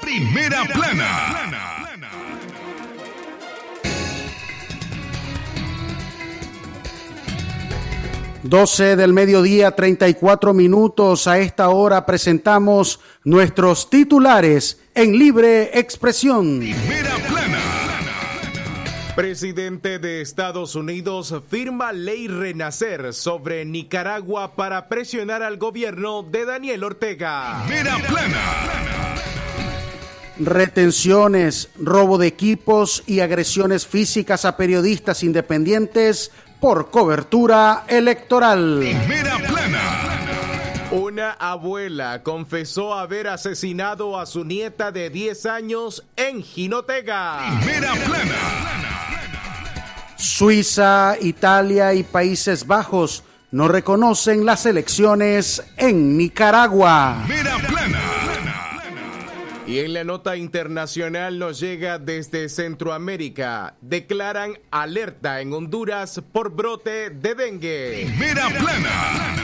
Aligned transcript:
Primera 0.00 0.64
plana. 0.72 1.46
12 8.48 8.96
del 8.96 9.12
mediodía, 9.12 9.72
34 9.72 10.54
minutos. 10.54 11.26
A 11.26 11.38
esta 11.38 11.68
hora 11.68 12.06
presentamos 12.06 13.00
nuestros 13.24 13.90
titulares 13.90 14.80
en 14.94 15.18
libre 15.18 15.78
expresión. 15.78 16.60
Primera 16.60 17.14
plana. 17.16 17.25
Presidente 19.16 19.98
de 19.98 20.20
Estados 20.20 20.74
Unidos 20.74 21.34
firma 21.48 21.90
ley 21.90 22.28
Renacer 22.28 23.14
sobre 23.14 23.64
Nicaragua 23.64 24.54
para 24.54 24.88
presionar 24.90 25.42
al 25.42 25.56
gobierno 25.56 26.22
de 26.22 26.44
Daniel 26.44 26.84
Ortega. 26.84 27.64
Primera 27.66 27.96
plana. 28.06 29.14
Retenciones, 30.38 31.70
robo 31.78 32.18
de 32.18 32.26
equipos 32.26 33.04
y 33.06 33.20
agresiones 33.20 33.86
físicas 33.86 34.44
a 34.44 34.58
periodistas 34.58 35.22
independientes 35.22 36.30
por 36.60 36.90
cobertura 36.90 37.84
electoral. 37.88 38.80
Primera 38.80 39.38
plana. 39.38 40.16
Una 40.90 41.32
abuela 41.32 42.22
confesó 42.22 42.92
haber 42.92 43.28
asesinado 43.28 44.20
a 44.20 44.26
su 44.26 44.44
nieta 44.44 44.92
de 44.92 45.08
10 45.08 45.46
años 45.46 46.04
en 46.16 46.42
Jinotega. 46.42 47.58
Primera 47.62 47.94
plana. 47.94 48.85
Suiza, 50.26 51.16
Italia 51.20 51.94
y 51.94 52.02
Países 52.02 52.66
Bajos 52.66 53.22
no 53.52 53.68
reconocen 53.68 54.44
las 54.44 54.66
elecciones 54.66 55.62
en 55.76 56.16
Nicaragua. 56.16 57.22
Primera 57.26 57.56
plana. 57.58 58.02
Y 59.66 59.78
en 59.78 59.94
la 59.94 60.04
nota 60.04 60.36
internacional 60.36 61.38
nos 61.38 61.60
llega 61.60 61.98
desde 61.98 62.48
Centroamérica. 62.48 63.76
Declaran 63.80 64.58
alerta 64.70 65.40
en 65.40 65.52
Honduras 65.52 66.20
por 66.32 66.50
brote 66.50 67.10
de 67.10 67.34
dengue. 67.34 68.06
Primera 68.06 68.48
plana. 68.48 69.36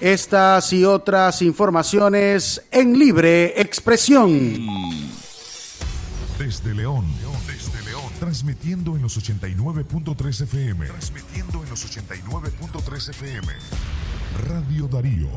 Estas 0.00 0.72
y 0.72 0.84
otras 0.84 1.42
informaciones 1.42 2.62
en 2.70 2.98
libre 2.98 3.60
expresión. 3.60 4.66
Desde 6.38 6.74
León. 6.74 7.25
Transmitiendo 8.18 8.96
en 8.96 9.02
los 9.02 9.18
89.3 9.18 10.42
FM. 10.44 10.86
Transmitiendo 10.86 11.62
en 11.62 11.68
los 11.68 11.84
89.3 11.84 13.10
FM. 13.10 13.52
Radio 14.48 14.88
Darío. 14.88 15.28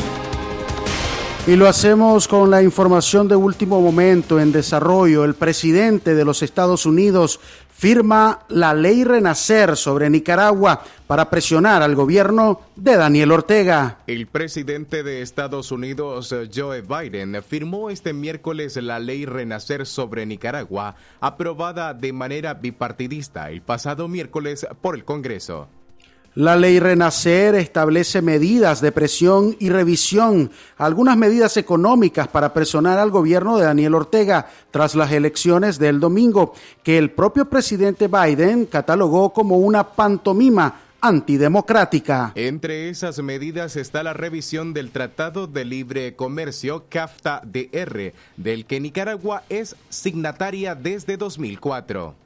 Y 1.48 1.54
lo 1.54 1.68
hacemos 1.68 2.26
con 2.26 2.50
la 2.50 2.60
información 2.60 3.28
de 3.28 3.36
último 3.36 3.80
momento 3.80 4.40
en 4.40 4.50
desarrollo. 4.50 5.24
El 5.24 5.34
presidente 5.34 6.16
de 6.16 6.24
los 6.24 6.42
Estados 6.42 6.86
Unidos 6.86 7.38
firma 7.76 8.40
la 8.48 8.72
ley 8.72 9.04
Renacer 9.04 9.76
sobre 9.76 10.08
Nicaragua 10.08 10.82
para 11.06 11.28
presionar 11.28 11.82
al 11.82 11.94
gobierno 11.94 12.62
de 12.74 12.96
Daniel 12.96 13.32
Ortega. 13.32 13.98
El 14.06 14.26
presidente 14.28 15.02
de 15.02 15.20
Estados 15.20 15.70
Unidos, 15.70 16.34
Joe 16.54 16.80
Biden, 16.80 17.42
firmó 17.42 17.90
este 17.90 18.14
miércoles 18.14 18.76
la 18.76 18.98
ley 18.98 19.26
Renacer 19.26 19.84
sobre 19.84 20.24
Nicaragua, 20.24 20.96
aprobada 21.20 21.92
de 21.92 22.14
manera 22.14 22.54
bipartidista 22.54 23.50
el 23.50 23.60
pasado 23.60 24.08
miércoles 24.08 24.66
por 24.80 24.94
el 24.94 25.04
Congreso. 25.04 25.68
La 26.36 26.54
ley 26.54 26.78
Renacer 26.80 27.54
establece 27.54 28.20
medidas 28.20 28.82
de 28.82 28.92
presión 28.92 29.56
y 29.58 29.70
revisión, 29.70 30.50
algunas 30.76 31.16
medidas 31.16 31.56
económicas 31.56 32.28
para 32.28 32.52
presionar 32.52 32.98
al 32.98 33.10
gobierno 33.10 33.56
de 33.56 33.64
Daniel 33.64 33.94
Ortega 33.94 34.46
tras 34.70 34.94
las 34.94 35.12
elecciones 35.12 35.78
del 35.78 35.98
domingo, 35.98 36.52
que 36.82 36.98
el 36.98 37.10
propio 37.10 37.48
presidente 37.48 38.06
Biden 38.08 38.66
catalogó 38.66 39.32
como 39.32 39.56
una 39.56 39.82
pantomima 39.82 40.82
antidemocrática. 41.00 42.32
Entre 42.34 42.90
esas 42.90 43.18
medidas 43.22 43.76
está 43.76 44.02
la 44.02 44.12
revisión 44.12 44.74
del 44.74 44.90
Tratado 44.90 45.46
de 45.46 45.64
Libre 45.64 46.16
Comercio 46.16 46.84
CAFTA-DR, 46.90 48.12
del 48.36 48.66
que 48.66 48.78
Nicaragua 48.78 49.44
es 49.48 49.74
signataria 49.88 50.74
desde 50.74 51.16
2004. 51.16 52.25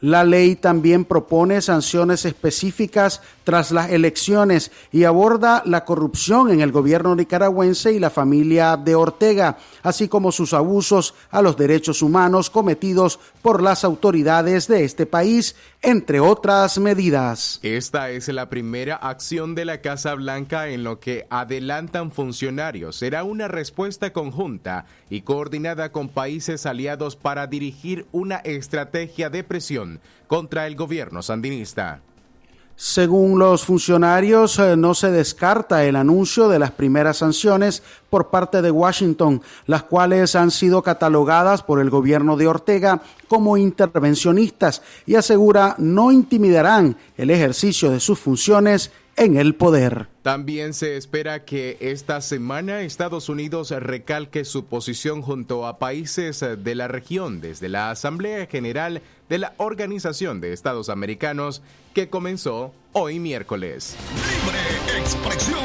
La 0.00 0.22
ley 0.22 0.54
también 0.54 1.04
propone 1.04 1.60
sanciones 1.60 2.24
específicas 2.24 3.20
tras 3.42 3.72
las 3.72 3.90
elecciones 3.90 4.70
y 4.92 5.02
aborda 5.02 5.62
la 5.66 5.84
corrupción 5.84 6.50
en 6.50 6.60
el 6.60 6.70
gobierno 6.70 7.16
nicaragüense 7.16 7.92
y 7.92 7.98
la 7.98 8.10
familia 8.10 8.76
de 8.76 8.94
Ortega, 8.94 9.58
así 9.82 10.06
como 10.06 10.30
sus 10.30 10.54
abusos 10.54 11.14
a 11.30 11.42
los 11.42 11.56
derechos 11.56 12.00
humanos 12.00 12.48
cometidos 12.48 13.18
por 13.42 13.60
las 13.60 13.82
autoridades 13.82 14.68
de 14.68 14.84
este 14.84 15.04
país, 15.04 15.56
entre 15.82 16.20
otras 16.20 16.78
medidas. 16.78 17.58
Esta 17.64 18.10
es 18.10 18.28
la 18.28 18.48
primera 18.48 18.96
acción 18.96 19.56
de 19.56 19.64
la 19.64 19.80
Casa 19.80 20.14
Blanca 20.14 20.68
en 20.68 20.84
lo 20.84 21.00
que 21.00 21.26
adelantan 21.28 22.12
funcionarios. 22.12 22.96
Será 22.96 23.24
una 23.24 23.48
respuesta 23.48 24.12
conjunta 24.12 24.86
y 25.10 25.22
coordinada 25.22 25.90
con 25.90 26.08
países 26.08 26.66
aliados 26.66 27.16
para 27.16 27.48
dirigir 27.48 28.06
una 28.12 28.36
estrategia 28.36 29.30
de 29.30 29.42
presión 29.42 29.87
contra 30.26 30.66
el 30.66 30.76
gobierno 30.76 31.22
sandinista. 31.22 32.00
Según 32.80 33.40
los 33.40 33.64
funcionarios, 33.64 34.56
eh, 34.60 34.76
no 34.76 34.94
se 34.94 35.10
descarta 35.10 35.84
el 35.84 35.96
anuncio 35.96 36.48
de 36.48 36.60
las 36.60 36.70
primeras 36.70 37.16
sanciones 37.16 37.82
por 38.08 38.28
parte 38.28 38.62
de 38.62 38.70
Washington, 38.70 39.42
las 39.66 39.82
cuales 39.82 40.36
han 40.36 40.52
sido 40.52 40.80
catalogadas 40.80 41.64
por 41.64 41.80
el 41.80 41.90
gobierno 41.90 42.36
de 42.36 42.46
Ortega 42.46 43.02
como 43.26 43.56
intervencionistas 43.56 44.80
y 45.06 45.16
asegura 45.16 45.74
no 45.78 46.12
intimidarán 46.12 46.96
el 47.16 47.30
ejercicio 47.30 47.90
de 47.90 47.98
sus 47.98 48.20
funciones 48.20 48.92
en 49.16 49.36
el 49.36 49.56
poder. 49.56 50.06
También 50.28 50.74
se 50.74 50.98
espera 50.98 51.46
que 51.46 51.78
esta 51.80 52.20
semana 52.20 52.82
Estados 52.82 53.30
Unidos 53.30 53.70
recalque 53.70 54.44
su 54.44 54.66
posición 54.66 55.22
junto 55.22 55.66
a 55.66 55.78
países 55.78 56.44
de 56.58 56.74
la 56.74 56.86
región 56.86 57.40
desde 57.40 57.70
la 57.70 57.90
Asamblea 57.90 58.44
General 58.44 59.00
de 59.30 59.38
la 59.38 59.54
Organización 59.56 60.42
de 60.42 60.52
Estados 60.52 60.90
Americanos 60.90 61.62
que 61.94 62.10
comenzó 62.10 62.74
hoy 62.92 63.20
miércoles. 63.20 63.96
Libre 64.12 65.00
expresión. 65.00 65.64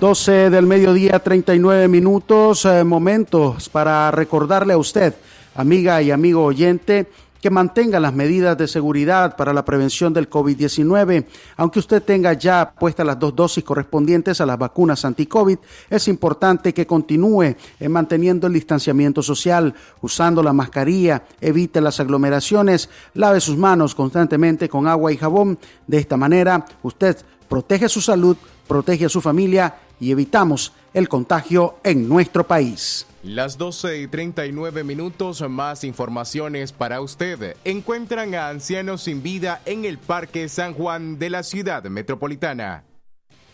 12 0.00 0.48
del 0.48 0.64
mediodía, 0.64 1.18
39 1.18 1.86
minutos, 1.88 2.64
eh, 2.64 2.82
momentos 2.82 3.68
para 3.68 4.10
recordarle 4.10 4.72
a 4.72 4.78
usted, 4.78 5.14
amiga 5.54 6.00
y 6.00 6.10
amigo 6.10 6.42
oyente, 6.42 7.06
que 7.44 7.50
mantenga 7.50 8.00
las 8.00 8.14
medidas 8.14 8.56
de 8.56 8.66
seguridad 8.66 9.36
para 9.36 9.52
la 9.52 9.66
prevención 9.66 10.14
del 10.14 10.30
COVID-19. 10.30 11.26
Aunque 11.58 11.78
usted 11.78 12.02
tenga 12.02 12.32
ya 12.32 12.72
puestas 12.72 13.04
las 13.04 13.18
dos 13.18 13.36
dosis 13.36 13.62
correspondientes 13.62 14.40
a 14.40 14.46
las 14.46 14.56
vacunas 14.56 15.04
anti-COVID, 15.04 15.58
es 15.90 16.08
importante 16.08 16.72
que 16.72 16.86
continúe 16.86 17.54
manteniendo 17.86 18.46
el 18.46 18.54
distanciamiento 18.54 19.22
social, 19.22 19.74
usando 20.00 20.42
la 20.42 20.54
mascarilla, 20.54 21.22
evite 21.38 21.82
las 21.82 22.00
aglomeraciones, 22.00 22.88
lave 23.12 23.42
sus 23.42 23.58
manos 23.58 23.94
constantemente 23.94 24.66
con 24.66 24.88
agua 24.88 25.12
y 25.12 25.18
jabón. 25.18 25.58
De 25.86 25.98
esta 25.98 26.16
manera, 26.16 26.64
usted 26.82 27.18
protege 27.46 27.90
su 27.90 28.00
salud, 28.00 28.38
protege 28.66 29.04
a 29.04 29.10
su 29.10 29.20
familia 29.20 29.74
y 30.00 30.10
evitamos 30.12 30.72
el 30.94 31.10
contagio 31.10 31.74
en 31.84 32.08
nuestro 32.08 32.46
país. 32.46 33.06
Las 33.24 33.56
12 33.56 34.02
y 34.02 34.06
39 34.06 34.84
minutos, 34.84 35.42
más 35.48 35.82
informaciones 35.82 36.72
para 36.72 37.00
usted. 37.00 37.56
Encuentran 37.64 38.34
a 38.34 38.50
ancianos 38.50 39.04
sin 39.04 39.22
vida 39.22 39.62
en 39.64 39.86
el 39.86 39.96
Parque 39.96 40.46
San 40.50 40.74
Juan 40.74 41.18
de 41.18 41.30
la 41.30 41.42
ciudad 41.42 41.82
metropolitana. 41.84 42.84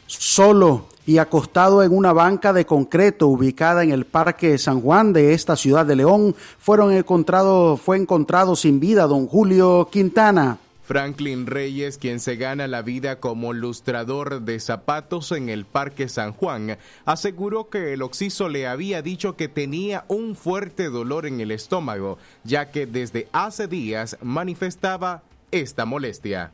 Solo 0.08 0.86
y 1.06 1.18
acostado 1.18 1.84
en 1.84 1.96
una 1.96 2.12
banca 2.12 2.52
de 2.52 2.66
concreto 2.66 3.28
ubicada 3.28 3.84
en 3.84 3.92
el 3.92 4.06
Parque 4.06 4.58
San 4.58 4.80
Juan 4.80 5.12
de 5.12 5.34
esta 5.34 5.54
ciudad 5.54 5.86
de 5.86 5.94
León, 5.94 6.34
fueron 6.58 6.92
encontrado, 6.92 7.76
fue 7.76 7.96
encontrado 7.96 8.56
sin 8.56 8.80
vida 8.80 9.06
don 9.06 9.28
Julio 9.28 9.88
Quintana. 9.92 10.58
Franklin 10.90 11.46
Reyes, 11.46 11.98
quien 11.98 12.18
se 12.18 12.34
gana 12.34 12.66
la 12.66 12.82
vida 12.82 13.20
como 13.20 13.52
lustrador 13.52 14.42
de 14.42 14.58
zapatos 14.58 15.30
en 15.30 15.48
el 15.48 15.64
Parque 15.64 16.08
San 16.08 16.32
Juan, 16.32 16.78
aseguró 17.04 17.70
que 17.70 17.92
el 17.92 18.02
occiso 18.02 18.48
le 18.48 18.66
había 18.66 19.00
dicho 19.00 19.36
que 19.36 19.46
tenía 19.46 20.04
un 20.08 20.34
fuerte 20.34 20.90
dolor 20.90 21.26
en 21.26 21.40
el 21.40 21.52
estómago, 21.52 22.18
ya 22.42 22.72
que 22.72 22.86
desde 22.86 23.28
hace 23.30 23.68
días 23.68 24.16
manifestaba 24.20 25.22
esta 25.52 25.84
molestia. 25.84 26.50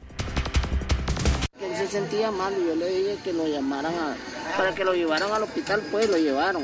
Él 1.59 1.75
se 1.75 1.87
sentía 1.89 2.31
mal 2.31 2.53
y 2.61 2.67
yo 2.67 2.77
le 2.77 2.91
dije 2.91 3.17
que 3.25 3.33
lo 3.33 3.49
llamaran 3.49 3.95
para 4.55 4.75
que 4.75 4.85
lo 4.85 4.93
llevaran 4.93 5.33
al 5.33 5.45
hospital, 5.45 5.81
pues 5.91 6.11
lo 6.11 6.19
llevaron 6.19 6.63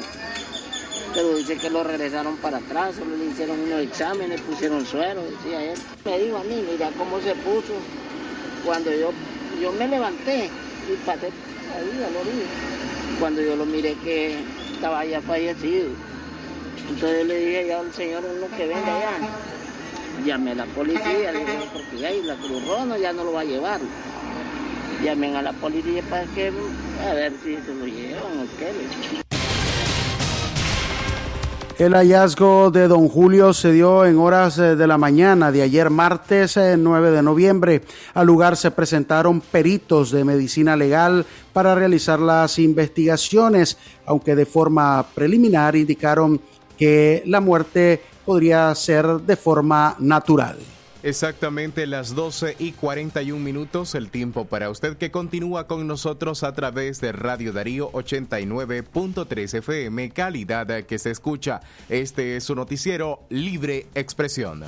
pero 1.14 1.36
dice 1.36 1.56
que 1.56 1.70
lo 1.70 1.84
regresaron 1.84 2.36
para 2.36 2.58
atrás, 2.58 2.94
solo 2.96 3.16
le 3.16 3.26
hicieron 3.26 3.60
unos 3.60 3.80
exámenes, 3.80 4.40
pusieron 4.40 4.84
suero, 4.86 5.22
decía 5.22 5.72
él. 5.72 5.78
Me 6.04 6.18
dijo 6.18 6.38
a 6.38 6.44
mí, 6.44 6.64
mira 6.70 6.90
cómo 6.96 7.20
se 7.20 7.34
puso. 7.36 7.74
Cuando 8.64 8.90
yo, 8.92 9.10
yo 9.60 9.72
me 9.72 9.88
levanté 9.88 10.46
y 10.46 10.96
pasé 11.04 11.26
ahí 11.26 12.04
a 12.04 12.10
la 12.10 12.20
orilla. 12.20 12.46
Cuando 13.20 13.42
yo 13.42 13.56
lo 13.56 13.66
miré 13.66 13.94
que 14.02 14.36
estaba 14.72 15.04
ya 15.04 15.20
fallecido. 15.20 15.88
Entonces 16.88 17.26
le 17.26 17.36
dije 17.36 17.66
ya 17.68 17.80
al 17.80 17.92
señor 17.92 18.24
uno 18.24 18.56
que 18.56 18.66
venga 18.66 18.96
allá. 18.96 19.12
Llamé 20.24 20.52
a 20.52 20.54
la 20.54 20.66
policía, 20.66 21.32
le 21.32 21.38
dije, 21.40 21.58
porque 21.72 22.06
ahí 22.06 22.22
la 22.22 22.36
Cruz 22.36 22.66
Roja 22.66 22.98
ya 22.98 23.12
no 23.12 23.24
lo 23.24 23.32
va 23.32 23.40
a 23.40 23.44
llevar. 23.44 23.80
Llamen 25.02 25.36
a 25.36 25.42
la 25.42 25.52
policía 25.52 26.02
para 26.08 26.24
que, 26.26 26.52
a 27.08 27.14
ver 27.14 27.32
si 27.42 27.56
se 27.56 27.74
lo 27.74 27.86
llevan 27.86 28.48
qué. 28.58 28.70
El 31.82 31.94
hallazgo 31.94 32.70
de 32.70 32.86
don 32.86 33.08
Julio 33.08 33.52
se 33.52 33.72
dio 33.72 34.06
en 34.06 34.16
horas 34.16 34.56
eh, 34.56 34.76
de 34.76 34.86
la 34.86 34.98
mañana 34.98 35.50
de 35.50 35.62
ayer 35.62 35.90
martes 35.90 36.56
9 36.56 37.08
eh, 37.08 37.10
de 37.10 37.22
noviembre. 37.24 37.82
Al 38.14 38.28
lugar 38.28 38.56
se 38.56 38.70
presentaron 38.70 39.40
peritos 39.40 40.12
de 40.12 40.22
medicina 40.22 40.76
legal 40.76 41.26
para 41.52 41.74
realizar 41.74 42.20
las 42.20 42.60
investigaciones, 42.60 43.78
aunque 44.06 44.36
de 44.36 44.46
forma 44.46 45.04
preliminar 45.12 45.74
indicaron 45.74 46.40
que 46.78 47.24
la 47.26 47.40
muerte 47.40 48.00
podría 48.24 48.72
ser 48.76 49.04
de 49.22 49.34
forma 49.34 49.96
natural. 49.98 50.58
Exactamente 51.02 51.86
las 51.88 52.14
12 52.14 52.54
y 52.60 52.72
41 52.72 53.42
minutos, 53.42 53.96
el 53.96 54.08
tiempo 54.08 54.44
para 54.44 54.70
usted 54.70 54.96
que 54.96 55.10
continúa 55.10 55.66
con 55.66 55.84
nosotros 55.88 56.44
a 56.44 56.52
través 56.52 57.00
de 57.00 57.10
Radio 57.10 57.52
Darío 57.52 57.90
89.3 57.90 59.54
FM, 59.58 60.10
calidad 60.10 60.84
que 60.84 60.98
se 61.00 61.10
escucha. 61.10 61.60
Este 61.88 62.36
es 62.36 62.44
su 62.44 62.54
noticiero 62.54 63.22
Libre 63.30 63.88
Expresión. 63.96 64.62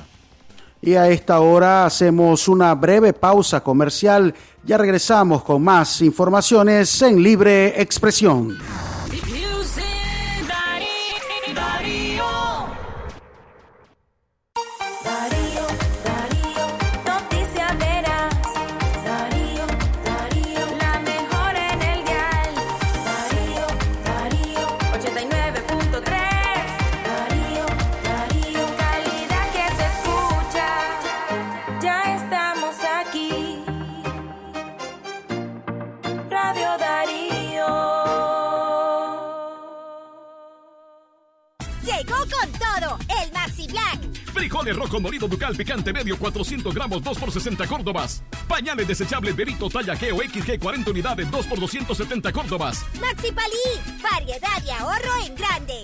Y 0.81 0.95
a 0.95 1.07
esta 1.07 1.39
hora 1.39 1.85
hacemos 1.85 2.49
una 2.49 2.75
breve 2.75 3.13
pausa 3.13 3.61
comercial. 3.61 4.35
Ya 4.65 4.77
regresamos 4.77 5.41
con 5.41 5.63
más 5.63 6.01
informaciones 6.01 7.01
en 7.01 7.23
Libre 7.23 7.81
Expresión. 7.81 8.57
Rojo 44.95 45.01
molido 45.01 45.27
ducal 45.27 45.53
picante 45.55 45.91
medio 45.91 46.17
400 46.17 46.73
gramos 46.73 47.03
2 47.03 47.17
por 47.17 47.29
60 47.29 47.67
córdobas. 47.67 48.23
Pañales 48.47 48.87
desechables 48.87 49.35
Berito 49.35 49.69
talla 49.69 49.93
G 49.93 50.13
o 50.13 50.21
XG 50.21 50.57
40 50.57 50.91
unidades 50.91 51.29
2 51.29 51.47
por 51.47 51.59
270 51.59 52.31
córdobas. 52.31 52.85
Maxi 53.01 53.31
Palí, 53.33 54.01
variedad 54.01 54.63
y 54.65 54.69
ahorro 54.69 55.25
en 55.25 55.35
grande. 55.35 55.83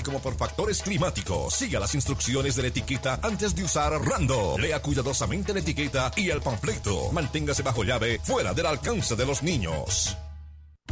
como 0.03 0.19
por 0.19 0.35
factores 0.35 0.81
climáticos. 0.81 1.53
Siga 1.53 1.79
las 1.79 1.95
instrucciones 1.95 2.55
de 2.55 2.61
la 2.63 2.67
etiqueta 2.69 3.19
antes 3.21 3.55
de 3.55 3.63
usar 3.63 3.91
Rando. 3.93 4.57
Lea 4.57 4.81
cuidadosamente 4.81 5.53
la 5.53 5.59
etiqueta 5.59 6.11
y 6.15 6.29
el 6.29 6.41
panfleto. 6.41 7.11
Manténgase 7.11 7.63
bajo 7.63 7.83
llave, 7.83 8.19
fuera 8.23 8.53
del 8.53 8.65
alcance 8.65 9.15
de 9.15 9.25
los 9.25 9.43
niños. 9.43 10.17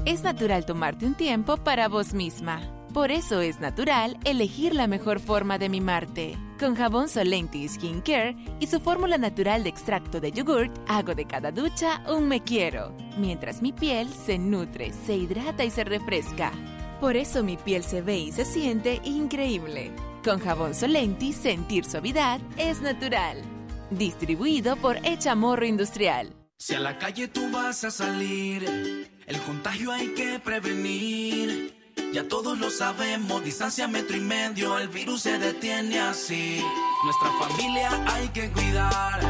Es 0.06 0.24
natural 0.24 0.66
tomarte 0.66 1.06
un 1.06 1.16
tiempo 1.16 1.58
para 1.58 1.88
vos 1.88 2.14
misma. 2.14 2.62
Por 2.94 3.12
eso 3.12 3.42
es 3.42 3.60
natural 3.60 4.18
elegir 4.26 4.74
la 4.74 4.88
mejor 4.88 5.20
forma 5.20 5.60
de 5.60 5.70
mimarte. 5.70 6.38
Con 6.60 6.76
jabón 6.76 7.08
Solenti 7.08 7.68
Skin 7.68 8.02
Care 8.02 8.36
y 8.60 8.68
su 8.68 8.80
fórmula 8.80 9.18
natural 9.18 9.64
de 9.64 9.70
extracto 9.70 10.20
de 10.20 10.32
yogurt, 10.32 10.76
hago 10.88 11.14
de 11.14 11.26
cada 11.26 11.52
ducha 11.52 12.02
un 12.08 12.28
me 12.28 12.42
quiero, 12.42 12.96
mientras 13.18 13.62
mi 13.62 13.72
piel 13.72 14.10
se 14.26 14.40
nutre, 14.40 14.92
se 15.06 15.16
hidrata 15.16 15.64
y 15.64 15.70
se 15.70 15.84
refresca. 15.84 16.52
Por 17.00 17.16
eso 17.16 17.44
mi 17.44 17.56
piel 17.56 17.84
se 17.84 18.02
ve 18.02 18.18
y 18.18 18.32
se 18.32 18.46
siente 18.46 19.00
increíble. 19.04 19.92
Con 20.24 20.40
jabón 20.40 20.76
Solenti, 20.76 21.32
sentir 21.32 21.86
suavidad 21.86 22.42
es 22.58 22.82
natural. 22.82 23.42
Distribuido 23.90 24.76
por 24.76 24.98
Echamorro 25.06 25.66
Industrial. 25.66 26.34
Si 26.58 26.76
a 26.76 26.80
la 26.80 26.98
calle 26.98 27.30
tú 27.30 27.50
vas 27.52 27.86
a 27.86 27.92
salir, 27.92 29.10
el 29.26 29.42
contagio 29.42 29.92
hay 29.94 30.14
que 30.14 30.40
prevenir. 30.40 31.74
Ya 32.14 32.28
todos 32.28 32.60
lo 32.60 32.70
sabemos, 32.70 33.44
distancia 33.44 33.88
metro 33.88 34.18
y 34.18 34.22
medio, 34.22 34.78
el 34.78 34.90
virus 34.90 35.22
se 35.22 35.40
detiene 35.40 36.00
así. 36.00 36.62
Nuestra 37.06 37.32
familia 37.40 37.90
hay 38.08 38.28
que 38.30 38.52
cuidar 38.52 39.22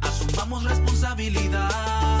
Asumamos 0.00 0.64
responsabilidad. 0.64 2.20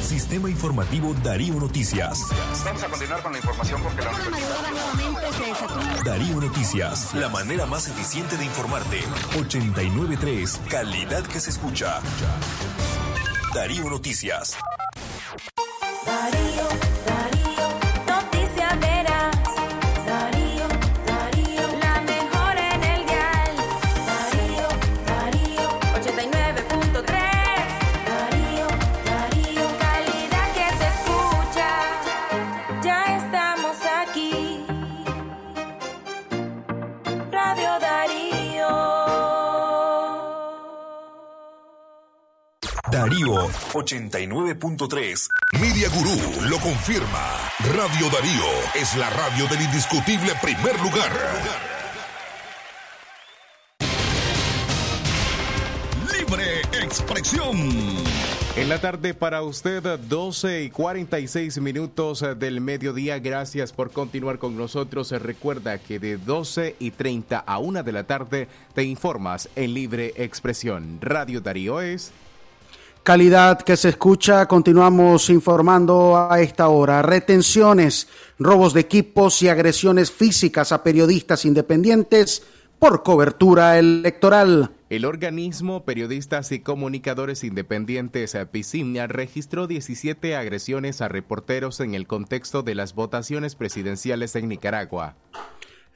Sistema 0.00 0.48
Informativo 0.48 1.12
Darío 1.22 1.56
Noticias. 1.56 2.18
Vamos 2.64 2.82
a 2.82 2.88
continuar 2.88 3.22
con 3.22 3.32
la 3.32 3.38
información 3.38 3.82
porque 3.82 4.00
la 4.00 4.10
Darío 6.06 6.40
Noticias, 6.40 7.14
la 7.14 7.28
manera 7.28 7.66
más 7.66 7.88
eficiente 7.88 8.38
de 8.38 8.46
informarte. 8.46 9.00
893, 9.38 10.60
calidad 10.70 11.24
que 11.24 11.40
se 11.40 11.50
escucha. 11.50 12.00
Darío 13.54 13.90
Noticias. 13.90 14.56
Darío, 16.06 16.06
Darío, 16.06 16.97
89.3. 43.72 45.28
Media 45.60 45.88
Gurú 45.90 46.48
lo 46.48 46.58
confirma. 46.58 47.36
Radio 47.74 48.08
Darío 48.10 48.46
es 48.74 48.96
la 48.96 49.10
radio 49.10 49.46
del 49.48 49.62
indiscutible 49.62 50.32
primer 50.40 50.80
lugar. 50.80 51.12
Libre 56.12 56.60
expresión. 56.82 57.56
En 58.56 58.68
la 58.68 58.80
tarde 58.80 59.14
para 59.14 59.42
usted, 59.42 59.98
12 60.00 60.64
y 60.64 60.70
46 60.70 61.60
minutos 61.60 62.24
del 62.38 62.60
mediodía. 62.60 63.20
Gracias 63.20 63.72
por 63.72 63.92
continuar 63.92 64.38
con 64.38 64.56
nosotros. 64.56 65.12
Recuerda 65.12 65.78
que 65.78 66.00
de 66.00 66.16
12 66.16 66.74
y 66.80 66.90
30 66.90 67.38
a 67.38 67.58
1 67.58 67.82
de 67.84 67.92
la 67.92 68.04
tarde 68.04 68.48
te 68.74 68.82
informas 68.82 69.48
en 69.54 69.74
libre 69.74 70.12
expresión. 70.16 70.98
Radio 71.00 71.40
Darío 71.40 71.80
es 71.80 72.12
Calidad 73.08 73.62
que 73.62 73.78
se 73.78 73.88
escucha, 73.88 74.44
continuamos 74.44 75.30
informando 75.30 76.28
a 76.30 76.42
esta 76.42 76.68
hora. 76.68 77.00
Retenciones, 77.00 78.06
robos 78.38 78.74
de 78.74 78.80
equipos 78.80 79.40
y 79.42 79.48
agresiones 79.48 80.12
físicas 80.12 80.72
a 80.72 80.82
periodistas 80.82 81.46
independientes 81.46 82.42
por 82.78 83.02
cobertura 83.02 83.78
electoral. 83.78 84.72
El 84.90 85.06
organismo 85.06 85.86
Periodistas 85.86 86.52
y 86.52 86.60
Comunicadores 86.60 87.44
Independientes 87.44 88.36
PICIMNA 88.52 89.06
registró 89.06 89.66
17 89.66 90.36
agresiones 90.36 91.00
a 91.00 91.08
reporteros 91.08 91.80
en 91.80 91.94
el 91.94 92.06
contexto 92.06 92.62
de 92.62 92.74
las 92.74 92.94
votaciones 92.94 93.54
presidenciales 93.54 94.36
en 94.36 94.50
Nicaragua. 94.50 95.16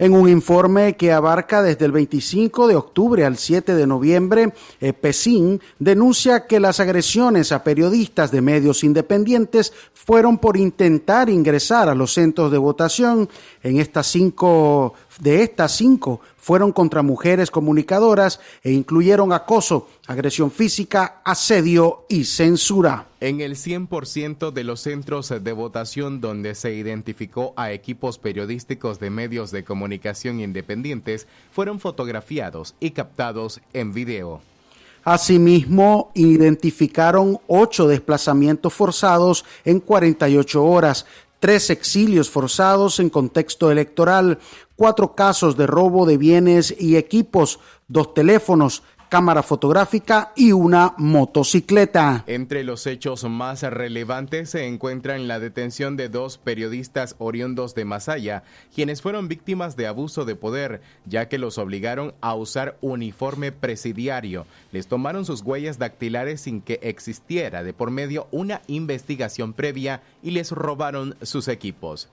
En 0.02 0.14
un 0.14 0.28
informe 0.28 0.96
que 0.96 1.12
abarca 1.12 1.62
desde 1.62 1.84
el 1.84 1.92
25 1.92 2.66
de 2.66 2.74
octubre 2.74 3.24
al 3.24 3.36
7 3.36 3.76
de 3.76 3.86
noviembre, 3.86 4.52
eh, 4.80 4.92
PESIN 4.92 5.60
denuncia 5.78 6.48
que 6.48 6.58
las 6.58 6.80
agresiones 6.80 7.52
a 7.52 7.62
periodistas 7.62 8.32
de 8.32 8.40
medios 8.40 8.82
independientes 8.82 9.72
fueron 9.94 10.38
por 10.38 10.56
intentar 10.56 11.30
ingresar 11.30 11.88
a 11.88 11.94
los 11.94 12.14
centros 12.14 12.50
de 12.50 12.58
votación. 12.58 13.28
En 13.62 13.78
estas 13.78 14.08
cinco, 14.08 14.94
de 15.20 15.42
estas 15.42 15.76
cinco 15.76 16.20
fueron 16.36 16.72
contra 16.72 17.02
mujeres 17.02 17.50
comunicadoras 17.50 18.40
e 18.62 18.72
incluyeron 18.72 19.32
acoso, 19.32 19.88
agresión 20.06 20.50
física, 20.50 21.20
asedio 21.24 22.04
y 22.08 22.24
censura. 22.24 23.06
En 23.20 23.40
el 23.40 23.56
100% 23.56 24.52
de 24.52 24.64
los 24.64 24.80
centros 24.80 25.28
de 25.28 25.52
votación 25.52 26.20
donde 26.20 26.54
se 26.54 26.74
identificó 26.74 27.52
a 27.56 27.72
equipos 27.72 28.18
periodísticos 28.18 28.98
de 28.98 29.10
medios 29.10 29.50
de 29.50 29.64
comunicación 29.64 30.40
independientes, 30.40 31.26
fueron 31.52 31.78
fotografiados 31.78 32.74
y 32.80 32.90
captados 32.90 33.60
en 33.72 33.92
video. 33.92 34.40
Asimismo, 35.04 36.12
identificaron 36.14 37.40
ocho 37.48 37.88
desplazamientos 37.88 38.72
forzados 38.72 39.44
en 39.64 39.80
48 39.80 40.64
horas, 40.64 41.06
tres 41.40 41.70
exilios 41.70 42.30
forzados 42.30 43.00
en 43.00 43.10
contexto 43.10 43.72
electoral, 43.72 44.38
cuatro 44.82 45.14
casos 45.14 45.56
de 45.56 45.68
robo 45.68 46.06
de 46.06 46.18
bienes 46.18 46.74
y 46.76 46.96
equipos, 46.96 47.60
dos 47.86 48.14
teléfonos, 48.14 48.82
cámara 49.08 49.44
fotográfica 49.44 50.32
y 50.34 50.50
una 50.50 50.94
motocicleta. 50.98 52.24
Entre 52.26 52.64
los 52.64 52.88
hechos 52.88 53.22
más 53.22 53.62
relevantes 53.62 54.50
se 54.50 54.66
encuentran 54.66 55.28
la 55.28 55.38
detención 55.38 55.96
de 55.96 56.08
dos 56.08 56.36
periodistas 56.36 57.14
oriundos 57.18 57.76
de 57.76 57.84
Masaya, 57.84 58.42
quienes 58.74 59.02
fueron 59.02 59.28
víctimas 59.28 59.76
de 59.76 59.86
abuso 59.86 60.24
de 60.24 60.34
poder, 60.34 60.80
ya 61.06 61.28
que 61.28 61.38
los 61.38 61.58
obligaron 61.58 62.12
a 62.20 62.34
usar 62.34 62.76
uniforme 62.80 63.52
presidiario. 63.52 64.46
Les 64.72 64.88
tomaron 64.88 65.24
sus 65.24 65.42
huellas 65.42 65.78
dactilares 65.78 66.40
sin 66.40 66.60
que 66.60 66.80
existiera 66.82 67.62
de 67.62 67.72
por 67.72 67.92
medio 67.92 68.26
una 68.32 68.62
investigación 68.66 69.52
previa 69.52 70.02
y 70.24 70.32
les 70.32 70.50
robaron 70.50 71.14
sus 71.22 71.46
equipos. 71.46 72.08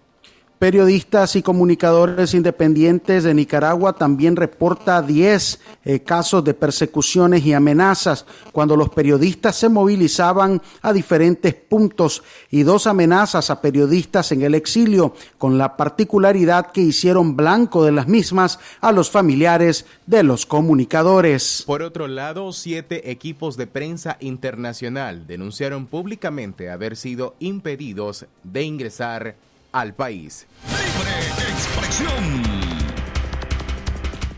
Periodistas 0.60 1.38
y 1.38 1.42
comunicadores 1.42 2.34
independientes 2.34 3.24
de 3.24 3.34
Nicaragua 3.34 3.94
también 3.94 4.36
reporta 4.36 5.02
10 5.02 5.62
eh, 5.86 6.02
casos 6.02 6.44
de 6.44 6.54
persecuciones 6.54 7.46
y 7.46 7.54
amenazas 7.54 8.26
cuando 8.52 8.76
los 8.76 8.90
periodistas 8.90 9.56
se 9.56 9.70
movilizaban 9.70 10.62
a 10.82 10.92
diferentes 10.92 11.54
puntos 11.54 12.24
y 12.52 12.64
dos 12.64 12.88
amenazas 12.88 13.50
a 13.50 13.62
periodistas 13.62 14.34
en 14.34 14.42
el 14.42 14.54
exilio, 14.54 15.14
con 15.38 15.58
la 15.58 15.78
particularidad 15.78 16.74
que 16.74 16.82
hicieron 16.82 17.38
blanco 17.38 17.86
de 17.86 17.94
las 17.94 18.10
mismas 18.10 18.60
a 18.82 18.92
los 18.92 19.10
familiares 19.10 19.86
de 20.08 20.24
los 20.24 20.46
comunicadores. 20.46 21.64
Por 21.66 21.84
otro 21.84 22.10
lado, 22.10 22.52
siete 22.52 23.12
equipos 23.12 23.56
de 23.56 23.68
prensa 23.68 24.18
internacional 24.20 25.26
denunciaron 25.26 25.86
públicamente 25.86 26.70
haber 26.70 26.98
sido 26.98 27.38
impedidos 27.40 28.26
de 28.44 28.64
ingresar 28.64 29.38
al 29.72 29.94
país. 29.94 30.48
Libre 30.68 31.52
expresión. 31.52 32.60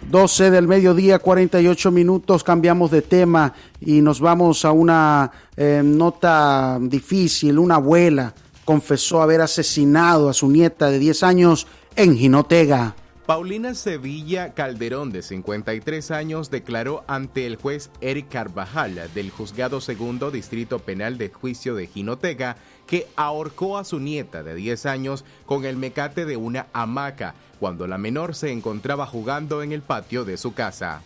12 0.09 0.51
del 0.51 0.67
mediodía, 0.67 1.19
48 1.19 1.89
minutos, 1.89 2.43
cambiamos 2.43 2.91
de 2.91 3.01
tema 3.01 3.53
y 3.79 4.01
nos 4.01 4.19
vamos 4.19 4.65
a 4.65 4.71
una 4.73 5.31
eh, 5.55 5.81
nota 5.83 6.77
difícil. 6.81 7.57
Una 7.57 7.75
abuela 7.75 8.33
confesó 8.65 9.21
haber 9.21 9.39
asesinado 9.39 10.29
a 10.29 10.33
su 10.33 10.49
nieta 10.49 10.91
de 10.91 10.99
10 10.99 11.23
años 11.23 11.67
en 11.95 12.17
Jinotega. 12.17 12.95
Paulina 13.31 13.75
Sevilla 13.75 14.53
Calderón, 14.53 15.13
de 15.13 15.21
53 15.21 16.11
años, 16.11 16.51
declaró 16.51 17.05
ante 17.07 17.45
el 17.45 17.55
juez 17.55 17.89
Eric 18.01 18.27
Carvajal 18.27 18.99
del 19.13 19.29
Juzgado 19.29 19.79
Segundo 19.79 20.31
Distrito 20.31 20.79
Penal 20.79 21.17
de 21.17 21.29
Juicio 21.29 21.73
de 21.73 21.87
Jinotega 21.87 22.57
que 22.87 23.07
ahorcó 23.15 23.77
a 23.77 23.85
su 23.85 24.01
nieta 24.01 24.43
de 24.43 24.53
10 24.53 24.85
años 24.85 25.23
con 25.45 25.63
el 25.63 25.77
mecate 25.77 26.25
de 26.25 26.35
una 26.35 26.67
hamaca 26.73 27.33
cuando 27.61 27.87
la 27.87 27.97
menor 27.97 28.35
se 28.35 28.51
encontraba 28.51 29.07
jugando 29.07 29.63
en 29.63 29.71
el 29.71 29.81
patio 29.81 30.25
de 30.25 30.35
su 30.35 30.53
casa. 30.53 31.01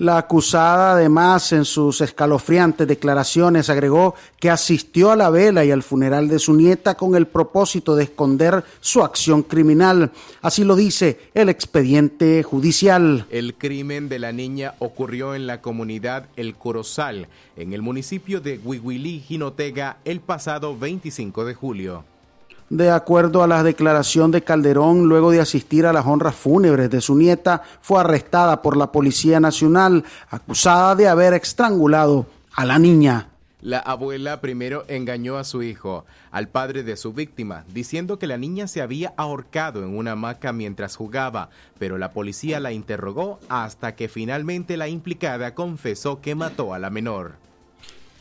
La 0.00 0.16
acusada 0.16 0.92
además 0.92 1.52
en 1.52 1.66
sus 1.66 2.00
escalofriantes 2.00 2.88
declaraciones 2.88 3.68
agregó 3.68 4.14
que 4.38 4.48
asistió 4.48 5.10
a 5.10 5.16
la 5.16 5.28
vela 5.28 5.62
y 5.62 5.70
al 5.70 5.82
funeral 5.82 6.26
de 6.26 6.38
su 6.38 6.54
nieta 6.54 6.94
con 6.94 7.16
el 7.16 7.26
propósito 7.26 7.94
de 7.94 8.04
esconder 8.04 8.64
su 8.80 9.02
acción 9.02 9.42
criminal. 9.42 10.10
Así 10.40 10.64
lo 10.64 10.74
dice 10.74 11.20
el 11.34 11.50
expediente 11.50 12.42
judicial. 12.42 13.26
El 13.28 13.52
crimen 13.52 14.08
de 14.08 14.20
la 14.20 14.32
niña 14.32 14.72
ocurrió 14.78 15.34
en 15.34 15.46
la 15.46 15.60
comunidad 15.60 16.30
El 16.34 16.54
Corozal, 16.54 17.28
en 17.58 17.74
el 17.74 17.82
municipio 17.82 18.40
de 18.40 18.58
Huihuilí, 18.64 19.20
Jinotega, 19.20 19.98
el 20.06 20.20
pasado 20.20 20.78
25 20.78 21.44
de 21.44 21.52
julio. 21.52 22.04
De 22.70 22.88
acuerdo 22.88 23.42
a 23.42 23.48
la 23.48 23.64
declaración 23.64 24.30
de 24.30 24.44
Calderón, 24.44 25.08
luego 25.08 25.32
de 25.32 25.40
asistir 25.40 25.86
a 25.86 25.92
las 25.92 26.06
honras 26.06 26.36
fúnebres 26.36 26.88
de 26.88 27.00
su 27.00 27.16
nieta, 27.16 27.62
fue 27.80 27.98
arrestada 27.98 28.62
por 28.62 28.76
la 28.76 28.92
Policía 28.92 29.40
Nacional, 29.40 30.04
acusada 30.30 30.94
de 30.94 31.08
haber 31.08 31.34
estrangulado 31.34 32.26
a 32.54 32.64
la 32.64 32.78
niña. 32.78 33.26
La 33.60 33.80
abuela 33.80 34.40
primero 34.40 34.84
engañó 34.86 35.36
a 35.36 35.42
su 35.42 35.64
hijo, 35.64 36.06
al 36.30 36.46
padre 36.46 36.84
de 36.84 36.96
su 36.96 37.12
víctima, 37.12 37.64
diciendo 37.74 38.20
que 38.20 38.28
la 38.28 38.38
niña 38.38 38.68
se 38.68 38.82
había 38.82 39.14
ahorcado 39.16 39.82
en 39.82 39.98
una 39.98 40.12
hamaca 40.12 40.52
mientras 40.52 40.94
jugaba, 40.94 41.50
pero 41.76 41.98
la 41.98 42.12
policía 42.12 42.60
la 42.60 42.70
interrogó 42.70 43.40
hasta 43.48 43.96
que 43.96 44.08
finalmente 44.08 44.76
la 44.76 44.86
implicada 44.86 45.56
confesó 45.56 46.20
que 46.20 46.36
mató 46.36 46.72
a 46.72 46.78
la 46.78 46.88
menor. 46.88 47.49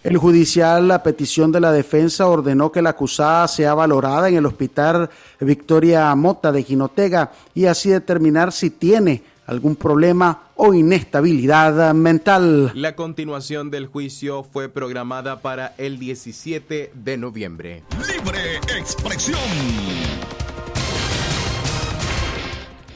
El 0.03 0.17
judicial, 0.17 0.89
a 0.91 1.03
petición 1.03 1.51
de 1.51 1.59
la 1.59 1.73
defensa, 1.73 2.27
ordenó 2.27 2.71
que 2.71 2.81
la 2.81 2.91
acusada 2.91 3.47
sea 3.49 3.73
valorada 3.73 4.29
en 4.29 4.35
el 4.35 4.45
hospital 4.45 5.09
Victoria 5.41 6.15
Mota 6.15 6.53
de 6.53 6.63
Jinotega 6.63 7.31
y 7.53 7.65
así 7.65 7.89
determinar 7.89 8.53
si 8.53 8.69
tiene 8.69 9.23
algún 9.45 9.75
problema 9.75 10.43
o 10.55 10.73
inestabilidad 10.73 11.93
mental. 11.93 12.71
La 12.75 12.95
continuación 12.95 13.71
del 13.71 13.87
juicio 13.87 14.43
fue 14.43 14.69
programada 14.69 15.41
para 15.41 15.73
el 15.77 15.99
17 15.99 16.91
de 16.93 17.17
noviembre. 17.17 17.83
Libre 18.07 18.57
expresión. 18.77 19.39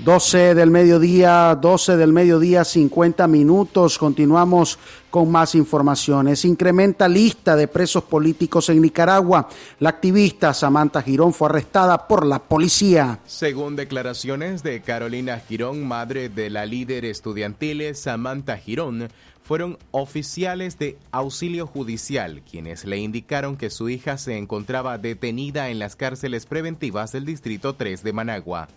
12 0.03 0.53
del 0.53 0.69
mediodía, 0.69 1.57
12 1.62 1.95
del 1.95 2.12
mediodía, 2.12 2.65
50 2.65 3.25
minutos. 3.29 3.98
Continuamos 3.98 4.77
con 5.10 5.31
más 5.31 5.55
informaciones. 5.55 6.43
Incrementa 6.43 7.07
lista 7.07 7.55
de 7.55 7.69
presos 7.69 8.03
políticos 8.03 8.67
en 8.67 8.81
Nicaragua. 8.81 9.48
La 9.79 9.88
activista 9.88 10.53
Samantha 10.53 11.01
Girón 11.01 11.33
fue 11.33 11.48
arrestada 11.48 12.05
por 12.05 12.25
la 12.25 12.39
policía. 12.39 13.22
Según 13.25 13.77
declaraciones 13.77 14.62
de 14.62 14.82
Carolina 14.82 15.39
Girón, 15.39 15.88
madre 15.88 16.28
de 16.28 16.49
la 16.49 16.65
líder 16.65 17.06
estudiantil 17.06 17.95
Samantha 17.95 18.58
Girón, 18.58 19.08
fueron 19.41 19.78
oficiales 19.91 20.78
de 20.80 20.97
auxilio 21.12 21.65
judicial 21.65 22.41
quienes 22.49 22.84
le 22.84 22.97
indicaron 22.97 23.56
que 23.56 23.69
su 23.69 23.88
hija 23.88 24.17
se 24.17 24.38
encontraba 24.38 24.97
detenida 24.97 25.69
en 25.69 25.80
las 25.80 25.95
cárceles 25.95 26.45
preventivas 26.45 27.13
del 27.13 27.23
Distrito 27.23 27.75
3 27.75 28.04
de 28.04 28.12
Managua. 28.12 28.67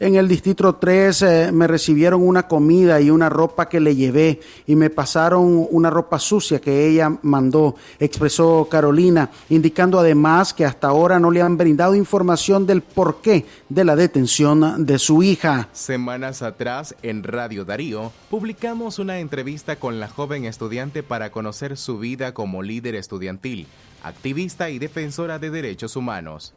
En 0.00 0.14
el 0.14 0.28
distrito 0.28 0.76
3 0.76 1.22
eh, 1.22 1.50
me 1.52 1.66
recibieron 1.66 2.22
una 2.22 2.46
comida 2.46 3.00
y 3.00 3.10
una 3.10 3.28
ropa 3.28 3.68
que 3.68 3.80
le 3.80 3.96
llevé 3.96 4.38
y 4.64 4.76
me 4.76 4.90
pasaron 4.90 5.66
una 5.72 5.90
ropa 5.90 6.20
sucia 6.20 6.60
que 6.60 6.86
ella 6.86 7.18
mandó, 7.22 7.74
expresó 7.98 8.68
Carolina, 8.70 9.28
indicando 9.48 9.98
además 9.98 10.54
que 10.54 10.64
hasta 10.64 10.86
ahora 10.86 11.18
no 11.18 11.32
le 11.32 11.42
han 11.42 11.56
brindado 11.56 11.96
información 11.96 12.64
del 12.64 12.82
porqué 12.82 13.44
de 13.68 13.84
la 13.84 13.96
detención 13.96 14.86
de 14.86 15.00
su 15.00 15.24
hija. 15.24 15.68
Semanas 15.72 16.42
atrás, 16.42 16.94
en 17.02 17.24
Radio 17.24 17.64
Darío, 17.64 18.12
publicamos 18.30 19.00
una 19.00 19.18
entrevista 19.18 19.80
con 19.80 19.98
la 19.98 20.06
joven 20.06 20.44
estudiante 20.44 21.02
para 21.02 21.32
conocer 21.32 21.76
su 21.76 21.98
vida 21.98 22.34
como 22.34 22.62
líder 22.62 22.94
estudiantil, 22.94 23.66
activista 24.04 24.70
y 24.70 24.78
defensora 24.78 25.40
de 25.40 25.50
derechos 25.50 25.96
humanos. 25.96 26.54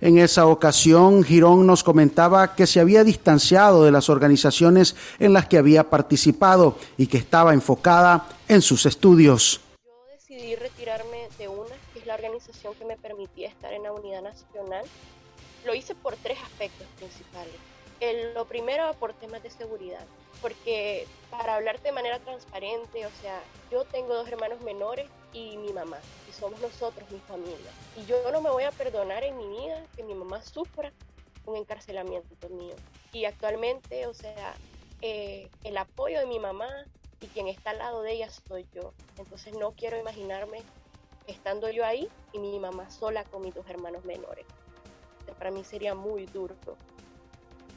En 0.00 0.16
esa 0.16 0.46
ocasión, 0.46 1.24
Girón 1.24 1.66
nos 1.66 1.82
comentaba 1.82 2.54
que 2.54 2.68
se 2.68 2.78
había 2.78 3.02
distanciado 3.02 3.82
de 3.82 3.90
las 3.90 4.08
organizaciones 4.08 4.94
en 5.18 5.32
las 5.32 5.48
que 5.48 5.58
había 5.58 5.90
participado 5.90 6.76
y 6.96 7.08
que 7.08 7.18
estaba 7.18 7.52
enfocada 7.52 8.28
en 8.46 8.62
sus 8.62 8.86
estudios. 8.86 9.60
Yo 9.84 9.92
decidí 10.12 10.54
retirarme 10.54 11.28
de 11.36 11.48
una, 11.48 11.74
que 11.92 11.98
es 11.98 12.06
la 12.06 12.14
organización 12.14 12.74
que 12.74 12.84
me 12.84 12.96
permitía 12.96 13.48
estar 13.48 13.72
en 13.72 13.82
la 13.82 13.92
unidad 13.92 14.22
nacional. 14.22 14.84
Lo 15.66 15.74
hice 15.74 15.96
por 15.96 16.14
tres 16.14 16.38
aspectos 16.44 16.86
principales. 16.96 17.54
El, 17.98 18.34
lo 18.34 18.44
primero, 18.44 18.94
por 19.00 19.14
temas 19.14 19.42
de 19.42 19.50
seguridad, 19.50 20.04
porque 20.40 21.08
para 21.28 21.56
hablarte 21.56 21.88
de 21.88 21.92
manera 21.92 22.20
transparente, 22.20 23.04
o 23.04 23.10
sea, 23.20 23.42
yo 23.72 23.82
tengo 23.86 24.14
dos 24.14 24.28
hermanos 24.28 24.60
menores 24.60 25.08
y 25.32 25.56
mi 25.58 25.72
mamá, 25.72 25.98
y 26.28 26.32
somos 26.32 26.60
nosotros, 26.60 27.10
mi 27.10 27.18
familia. 27.20 27.70
Y 27.96 28.04
yo 28.06 28.30
no 28.32 28.40
me 28.40 28.50
voy 28.50 28.64
a 28.64 28.70
perdonar 28.70 29.24
en 29.24 29.36
mi 29.36 29.48
vida 29.48 29.84
que 29.96 30.02
mi 30.02 30.14
mamá 30.14 30.42
sufra 30.42 30.92
un 31.46 31.56
encarcelamiento 31.56 32.48
mío. 32.50 32.74
Y 33.12 33.24
actualmente, 33.24 34.06
o 34.06 34.14
sea, 34.14 34.54
eh, 35.02 35.48
el 35.64 35.76
apoyo 35.76 36.20
de 36.20 36.26
mi 36.26 36.38
mamá 36.38 36.68
y 37.20 37.26
quien 37.26 37.48
está 37.48 37.70
al 37.70 37.78
lado 37.78 38.02
de 38.02 38.12
ella 38.12 38.28
soy 38.30 38.66
yo. 38.74 38.92
Entonces 39.18 39.54
no 39.54 39.72
quiero 39.72 39.98
imaginarme 39.98 40.62
estando 41.26 41.70
yo 41.70 41.84
ahí 41.84 42.08
y 42.32 42.38
mi 42.38 42.58
mamá 42.58 42.90
sola 42.90 43.24
con 43.24 43.42
mis 43.42 43.54
dos 43.54 43.68
hermanos 43.68 44.04
menores. 44.04 44.46
Para 45.38 45.50
mí 45.50 45.62
sería 45.62 45.94
muy 45.94 46.26
duro 46.26 46.56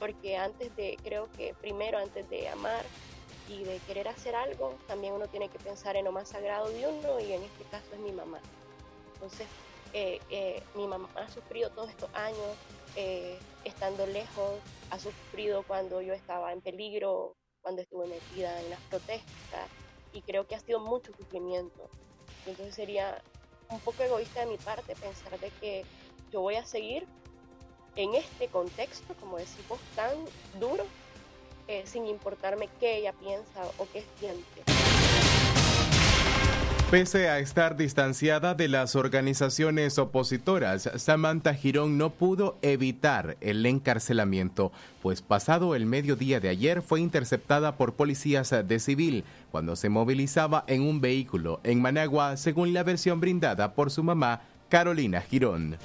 porque 0.02 0.36
antes 0.36 0.76
de, 0.76 0.98
creo 1.04 1.30
que 1.38 1.54
primero 1.62 2.00
antes 2.00 2.28
de 2.28 2.50
amar 2.50 2.84
y 3.52 3.66
de 3.66 3.80
querer 3.82 4.08
hacer 4.08 4.34
algo, 4.34 4.78
también 4.88 5.14
uno 5.14 5.28
tiene 5.28 5.50
que 5.50 5.60
pensar 5.60 5.98
en 5.98 6.06
lo 6.06 6.14
más 6.14 6.30
sagrado 6.30 6.70
de 6.70 6.88
uno 6.88 7.20
y 7.20 7.34
en 7.34 7.44
este 7.44 7.66
caso 7.66 7.94
es 7.94 8.00
mi 8.00 8.14
mamá. 8.14 8.40
Entonces, 9.14 9.48
eh, 9.92 10.20
eh, 10.30 10.64
mi 10.74 10.88
mamá 10.88 11.10
ha 11.16 11.30
sufrido 11.30 11.70
todos 11.72 11.90
estos 11.90 12.10
años 12.14 12.58
eh, 12.96 13.40
estando 13.66 14.06
lejos, 14.08 14.62
ha 14.90 14.98
sufrido 15.00 15.64
cuando 15.64 16.02
yo 16.02 16.14
estaba 16.14 16.54
en 16.54 16.62
peligro, 16.62 17.36
cuando 17.62 17.82
estuve 17.82 18.08
metida 18.08 18.58
en 18.62 18.70
las 18.70 18.82
protestas 18.84 19.70
y 20.14 20.22
creo 20.22 20.48
que 20.48 20.56
ha 20.56 20.60
sido 20.60 20.80
mucho 20.80 21.12
sufrimiento. 21.14 21.90
Entonces 22.46 22.74
sería 22.74 23.22
un 23.70 23.82
poco 23.82 24.02
egoísta 24.04 24.40
de 24.42 24.46
mi 24.46 24.58
parte 24.60 24.96
pensar 24.96 25.38
de 25.40 25.52
que 25.60 25.86
yo 26.32 26.40
voy 26.40 26.56
a 26.56 26.66
seguir 26.66 27.06
en 27.98 28.16
este 28.16 28.48
contexto, 28.48 29.14
como 29.20 29.38
decimos, 29.38 29.82
tan 29.94 30.30
duro, 30.54 30.86
sin 31.86 32.06
importarme 32.08 32.70
qué 32.80 32.98
ella 32.98 33.14
piensa 33.14 33.62
o 33.78 33.88
qué 33.92 34.04
siente. 34.20 34.64
Pese 36.92 37.30
a 37.30 37.40
estar 37.40 37.78
distanciada 37.78 38.54
de 38.54 38.68
las 38.68 38.98
organizaciones 38.98 39.98
opositoras, 39.98 40.90
Samantha 40.98 41.54
Girón 41.54 41.98
no 41.98 42.10
pudo 42.10 42.58
evitar 42.62 43.38
el 43.40 43.66
encarcelamiento, 43.66 44.74
pues 45.02 45.22
pasado 45.22 45.74
el 45.74 45.86
mediodía 45.86 46.42
de 46.42 46.50
ayer 46.50 46.82
fue 46.82 47.00
interceptada 47.00 47.78
por 47.78 47.94
policías 47.94 48.54
de 48.68 48.80
civil 48.80 49.24
cuando 49.52 49.78
se 49.78 49.88
movilizaba 49.88 50.66
en 50.68 50.82
un 50.82 51.00
vehículo 51.00 51.62
en 51.64 51.82
Managua, 51.82 52.36
según 52.36 52.74
la 52.74 52.84
versión 52.84 53.22
brindada 53.22 53.74
por 53.74 53.90
su 53.90 54.04
mamá, 54.04 54.42
Carolina 54.68 55.22
Girón. 55.22 55.78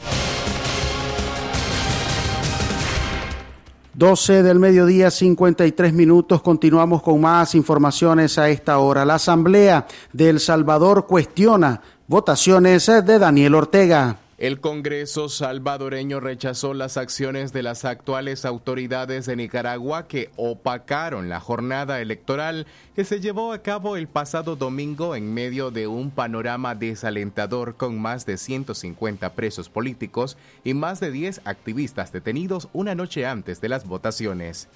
12 3.96 4.42
del 4.42 4.58
mediodía, 4.58 5.10
53 5.10 5.94
minutos. 5.94 6.42
Continuamos 6.42 7.02
con 7.02 7.18
más 7.18 7.54
informaciones 7.54 8.36
a 8.36 8.50
esta 8.50 8.76
hora. 8.78 9.06
La 9.06 9.14
Asamblea 9.14 9.86
de 10.12 10.28
El 10.28 10.38
Salvador 10.38 11.06
cuestiona 11.06 11.80
votaciones 12.06 12.84
de 12.86 13.18
Daniel 13.18 13.54
Ortega. 13.54 14.18
El 14.38 14.60
Congreso 14.60 15.30
salvadoreño 15.30 16.20
rechazó 16.20 16.74
las 16.74 16.98
acciones 16.98 17.54
de 17.54 17.62
las 17.62 17.86
actuales 17.86 18.44
autoridades 18.44 19.24
de 19.24 19.34
Nicaragua 19.34 20.06
que 20.08 20.28
opacaron 20.36 21.30
la 21.30 21.40
jornada 21.40 22.02
electoral 22.02 22.66
que 22.94 23.06
se 23.06 23.20
llevó 23.20 23.54
a 23.54 23.62
cabo 23.62 23.96
el 23.96 24.08
pasado 24.08 24.54
domingo 24.54 25.16
en 25.16 25.32
medio 25.32 25.70
de 25.70 25.86
un 25.86 26.10
panorama 26.10 26.74
desalentador 26.74 27.76
con 27.76 27.98
más 27.98 28.26
de 28.26 28.36
150 28.36 29.32
presos 29.32 29.70
políticos 29.70 30.36
y 30.64 30.74
más 30.74 31.00
de 31.00 31.12
10 31.12 31.40
activistas 31.46 32.12
detenidos 32.12 32.68
una 32.74 32.94
noche 32.94 33.24
antes 33.24 33.62
de 33.62 33.70
las 33.70 33.86
votaciones. 33.86 34.68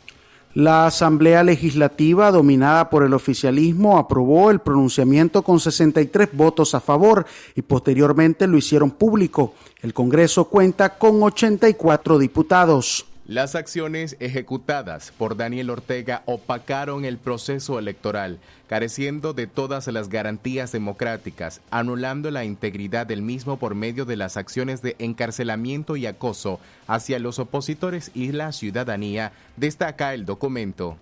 La 0.55 0.87
Asamblea 0.87 1.45
Legislativa, 1.45 2.33
dominada 2.33 2.91
por 2.91 3.05
el 3.05 3.15
oficialismo, 3.15 3.99
aprobó 3.99 4.51
el 4.51 4.59
pronunciamiento 4.59 5.43
con 5.43 5.61
63 5.61 6.31
votos 6.33 6.75
a 6.75 6.81
favor 6.81 7.25
y 7.55 7.63
posteriormente 7.63 8.49
lo 8.49 8.59
hicieron 8.59 8.91
público. 8.91 9.55
El 9.81 9.95
Congreso 9.95 10.47
cuenta 10.47 10.99
con 10.99 11.23
84 11.23 12.19
diputados. 12.19 13.07
Las 13.31 13.55
acciones 13.55 14.17
ejecutadas 14.19 15.13
por 15.17 15.37
Daniel 15.37 15.71
Ortega 15.71 16.25
opacaron 16.27 17.05
el 17.05 17.17
proceso 17.17 17.79
electoral, 17.79 18.41
careciendo 18.67 19.35
de 19.35 19.47
todas 19.47 19.87
las 19.87 20.09
garantías 20.09 20.73
democráticas, 20.73 21.61
anulando 21.71 22.33
la 22.33 22.45
integridad 22.45 23.07
del 23.07 23.23
mismo 23.23 23.57
por 23.57 23.77
medio 23.77 24.05
de 24.05 24.17
las 24.17 24.37
acciones 24.37 24.83
de 24.83 24.97
encarcelamiento 24.99 25.95
y 25.97 26.07
acoso 26.07 26.59
hacia 26.89 27.21
los 27.21 27.39
opositores 27.39 28.11
y 28.15 28.33
la 28.33 28.51
ciudadanía, 28.51 29.31
destaca 29.57 30.13
el 30.13 30.27
documento. 30.27 30.97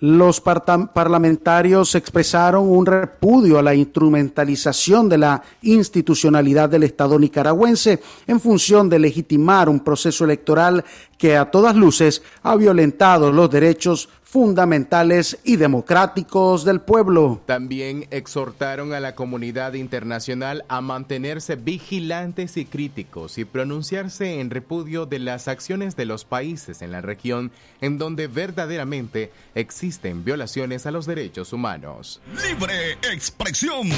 Los 0.00 0.42
parlamentarios 0.42 1.94
expresaron 1.94 2.68
un 2.68 2.84
repudio 2.84 3.58
a 3.58 3.62
la 3.62 3.74
instrumentalización 3.74 5.08
de 5.08 5.16
la 5.16 5.42
institucionalidad 5.62 6.68
del 6.68 6.82
Estado 6.82 7.18
nicaragüense 7.18 8.02
en 8.26 8.38
función 8.38 8.90
de 8.90 8.98
legitimar 8.98 9.70
un 9.70 9.80
proceso 9.80 10.26
electoral 10.26 10.84
que 11.16 11.34
a 11.34 11.50
todas 11.50 11.76
luces 11.76 12.22
ha 12.42 12.56
violentado 12.56 13.32
los 13.32 13.50
derechos 13.50 14.10
fundamentales 14.36 15.38
y 15.44 15.56
democráticos 15.56 16.66
del 16.66 16.82
pueblo. 16.82 17.40
También 17.46 18.06
exhortaron 18.10 18.92
a 18.92 19.00
la 19.00 19.14
comunidad 19.14 19.72
internacional 19.72 20.66
a 20.68 20.82
mantenerse 20.82 21.56
vigilantes 21.56 22.58
y 22.58 22.66
críticos 22.66 23.38
y 23.38 23.46
pronunciarse 23.46 24.38
en 24.38 24.50
repudio 24.50 25.06
de 25.06 25.20
las 25.20 25.48
acciones 25.48 25.96
de 25.96 26.04
los 26.04 26.26
países 26.26 26.82
en 26.82 26.92
la 26.92 27.00
región 27.00 27.50
en 27.80 27.96
donde 27.96 28.26
verdaderamente 28.26 29.32
existen 29.54 30.22
violaciones 30.22 30.84
a 30.84 30.90
los 30.90 31.06
derechos 31.06 31.54
humanos. 31.54 32.20
Libre 32.46 32.98
expresión. 33.10 33.88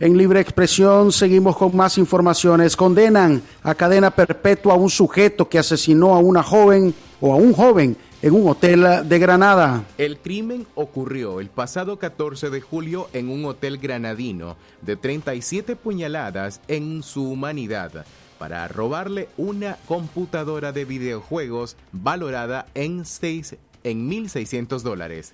En 0.00 0.18
libre 0.18 0.40
expresión 0.40 1.12
seguimos 1.12 1.56
con 1.56 1.76
más 1.76 1.98
informaciones. 1.98 2.74
Condenan 2.74 3.40
a 3.62 3.76
cadena 3.76 4.10
perpetua 4.10 4.74
a 4.74 4.76
un 4.76 4.90
sujeto 4.90 5.48
que 5.48 5.60
asesinó 5.60 6.16
a 6.16 6.18
una 6.18 6.42
joven 6.42 6.92
o 7.22 7.32
a 7.32 7.36
un 7.36 7.54
joven 7.54 7.96
en 8.20 8.34
un 8.34 8.48
hotel 8.48 9.08
de 9.08 9.18
Granada. 9.18 9.84
El 9.96 10.18
crimen 10.18 10.66
ocurrió 10.74 11.40
el 11.40 11.48
pasado 11.48 11.98
14 11.98 12.50
de 12.50 12.60
julio 12.60 13.08
en 13.12 13.30
un 13.30 13.44
hotel 13.44 13.78
granadino 13.78 14.56
de 14.82 14.96
37 14.96 15.76
puñaladas 15.76 16.60
en 16.68 17.02
su 17.02 17.30
humanidad 17.30 18.04
para 18.38 18.66
robarle 18.66 19.28
una 19.36 19.78
computadora 19.86 20.72
de 20.72 20.84
videojuegos 20.84 21.76
valorada 21.92 22.66
en, 22.74 23.04
seis, 23.04 23.56
en 23.84 24.10
1.600 24.10 24.80
dólares. 24.80 25.32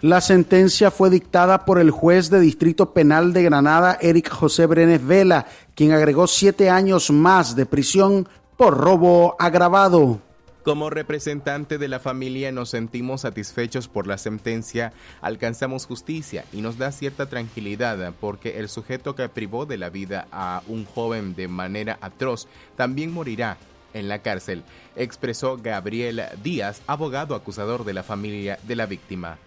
La 0.00 0.20
sentencia 0.20 0.92
fue 0.92 1.10
dictada 1.10 1.64
por 1.64 1.80
el 1.80 1.90
juez 1.90 2.30
de 2.30 2.38
Distrito 2.38 2.92
Penal 2.92 3.32
de 3.32 3.42
Granada, 3.42 3.98
Eric 4.00 4.30
José 4.30 4.66
Brenes 4.66 5.04
Vela, 5.04 5.46
quien 5.74 5.90
agregó 5.90 6.28
siete 6.28 6.70
años 6.70 7.10
más 7.10 7.56
de 7.56 7.66
prisión 7.66 8.28
por 8.56 8.76
robo 8.78 9.34
agravado. 9.40 10.20
Como 10.68 10.90
representante 10.90 11.78
de 11.78 11.88
la 11.88 11.98
familia 11.98 12.52
nos 12.52 12.68
sentimos 12.68 13.22
satisfechos 13.22 13.88
por 13.88 14.06
la 14.06 14.18
sentencia, 14.18 14.92
alcanzamos 15.22 15.86
justicia 15.86 16.44
y 16.52 16.60
nos 16.60 16.76
da 16.76 16.92
cierta 16.92 17.24
tranquilidad 17.24 18.12
porque 18.20 18.58
el 18.58 18.68
sujeto 18.68 19.14
que 19.14 19.30
privó 19.30 19.64
de 19.64 19.78
la 19.78 19.88
vida 19.88 20.28
a 20.30 20.62
un 20.68 20.84
joven 20.84 21.34
de 21.34 21.48
manera 21.48 21.96
atroz 22.02 22.48
también 22.76 23.14
morirá 23.14 23.56
en 23.94 24.08
la 24.08 24.18
cárcel, 24.18 24.62
expresó 24.94 25.56
Gabriel 25.56 26.22
Díaz, 26.44 26.82
abogado 26.86 27.34
acusador 27.34 27.86
de 27.86 27.94
la 27.94 28.02
familia 28.02 28.58
de 28.64 28.76
la 28.76 28.84
víctima. 28.84 29.38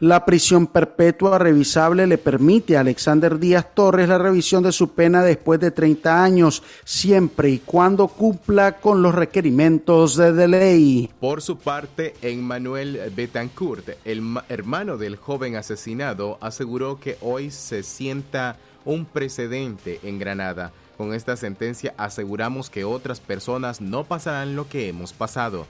La 0.00 0.24
prisión 0.24 0.66
perpetua 0.66 1.38
revisable 1.38 2.06
le 2.06 2.16
permite 2.16 2.74
a 2.74 2.80
Alexander 2.80 3.38
Díaz 3.38 3.74
Torres 3.74 4.08
la 4.08 4.16
revisión 4.16 4.62
de 4.62 4.72
su 4.72 4.94
pena 4.94 5.22
después 5.22 5.60
de 5.60 5.72
30 5.72 6.24
años, 6.24 6.62
siempre 6.84 7.50
y 7.50 7.58
cuando 7.58 8.08
cumpla 8.08 8.78
con 8.80 9.02
los 9.02 9.14
requerimientos 9.14 10.16
de, 10.16 10.48
ley. 10.48 11.10
Por 11.20 11.42
su 11.42 11.58
parte, 11.58 12.14
Emmanuel 12.22 13.12
Betancourt, 13.14 13.90
el 14.06 14.22
hermano 14.48 14.96
del 14.96 15.16
joven 15.16 15.56
asesinado, 15.56 16.38
aseguró 16.40 16.98
que 16.98 17.18
hoy 17.20 17.50
se 17.50 17.82
sienta 17.82 18.56
un 18.86 19.04
precedente 19.04 20.00
en 20.02 20.18
Granada. 20.18 20.72
Con 20.96 21.12
esta 21.12 21.36
sentencia 21.36 21.92
aseguramos 21.98 22.70
que 22.70 22.84
otras 22.84 23.20
personas 23.20 23.82
no 23.82 24.04
pasarán 24.04 24.56
lo 24.56 24.66
que 24.66 24.88
hemos 24.88 25.12
pasado. 25.12 25.66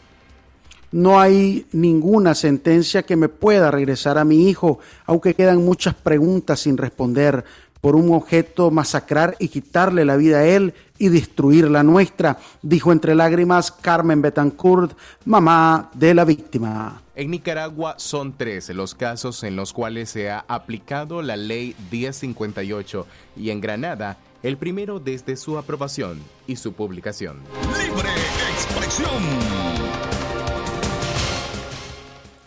No 0.92 1.20
hay 1.20 1.66
ninguna 1.72 2.34
sentencia 2.34 3.04
que 3.04 3.16
me 3.16 3.28
pueda 3.28 3.70
regresar 3.70 4.18
a 4.18 4.24
mi 4.24 4.48
hijo, 4.48 4.80
aunque 5.06 5.34
quedan 5.34 5.64
muchas 5.64 5.94
preguntas 5.94 6.60
sin 6.60 6.76
responder. 6.76 7.44
Por 7.80 7.96
un 7.96 8.12
objeto 8.12 8.70
masacrar 8.70 9.36
y 9.38 9.48
quitarle 9.48 10.04
la 10.04 10.16
vida 10.16 10.38
a 10.38 10.46
él 10.46 10.74
y 10.98 11.08
destruir 11.08 11.70
la 11.70 11.82
nuestra, 11.82 12.38
dijo 12.60 12.92
entre 12.92 13.14
lágrimas 13.14 13.72
Carmen 13.72 14.20
Betancourt, 14.20 14.92
mamá 15.24 15.90
de 15.94 16.12
la 16.12 16.26
víctima. 16.26 17.00
En 17.14 17.30
Nicaragua 17.30 17.94
son 17.96 18.36
tres 18.36 18.68
los 18.70 18.94
casos 18.94 19.44
en 19.44 19.56
los 19.56 19.72
cuales 19.72 20.10
se 20.10 20.30
ha 20.30 20.44
aplicado 20.46 21.22
la 21.22 21.36
ley 21.36 21.74
1058 21.90 23.06
y 23.36 23.50
en 23.50 23.60
Granada 23.62 24.18
el 24.42 24.56
primero 24.56 25.00
desde 25.00 25.36
su 25.36 25.58
aprobación 25.58 26.20
y 26.46 26.56
su 26.56 26.72
publicación. 26.72 27.38
Libre 27.78 28.10
expresión. 28.52 30.19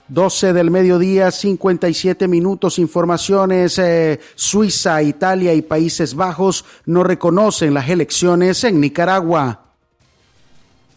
12 0.10 0.54
del 0.54 0.70
mediodía, 0.70 1.32
57 1.32 2.28
minutos. 2.28 2.78
Informaciones. 2.80 3.80
Eh, 3.80 4.20
Suiza, 4.36 5.02
Italia 5.02 5.54
y 5.54 5.62
Países 5.62 6.16
Bajos 6.16 6.66
no 6.86 7.04
reconocen 7.04 7.74
las 7.74 7.90
elecciones 7.90 8.64
en 8.64 8.80
Nicaragua. 8.80 9.64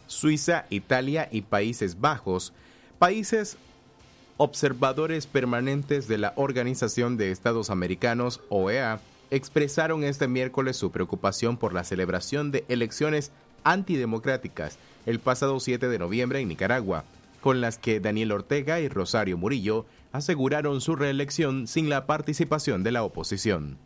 Suiza, 0.06 0.66
Italia 0.70 1.28
y 1.30 1.42
Países 1.42 2.00
Bajos, 2.00 2.52
países 2.98 3.56
observadores 4.36 5.26
permanentes 5.26 6.08
de 6.08 6.18
la 6.18 6.32
Organización 6.36 7.16
de 7.16 7.30
Estados 7.30 7.70
Americanos, 7.70 8.40
OEA, 8.48 9.00
expresaron 9.30 10.04
este 10.04 10.28
miércoles 10.28 10.76
su 10.76 10.90
preocupación 10.90 11.56
por 11.56 11.74
la 11.74 11.84
celebración 11.84 12.52
de 12.52 12.64
elecciones 12.68 13.32
antidemocráticas 13.64 14.78
el 15.06 15.18
pasado 15.18 15.58
7 15.58 15.88
de 15.88 15.98
noviembre 15.98 16.40
en 16.40 16.48
Nicaragua 16.48 17.04
con 17.46 17.60
las 17.60 17.78
que 17.78 18.00
Daniel 18.00 18.32
Ortega 18.32 18.80
y 18.80 18.88
Rosario 18.88 19.38
Murillo 19.38 19.86
aseguraron 20.10 20.80
su 20.80 20.96
reelección 20.96 21.68
sin 21.68 21.88
la 21.88 22.04
participación 22.04 22.82
de 22.82 22.90
la 22.90 23.04
oposición. 23.04 23.78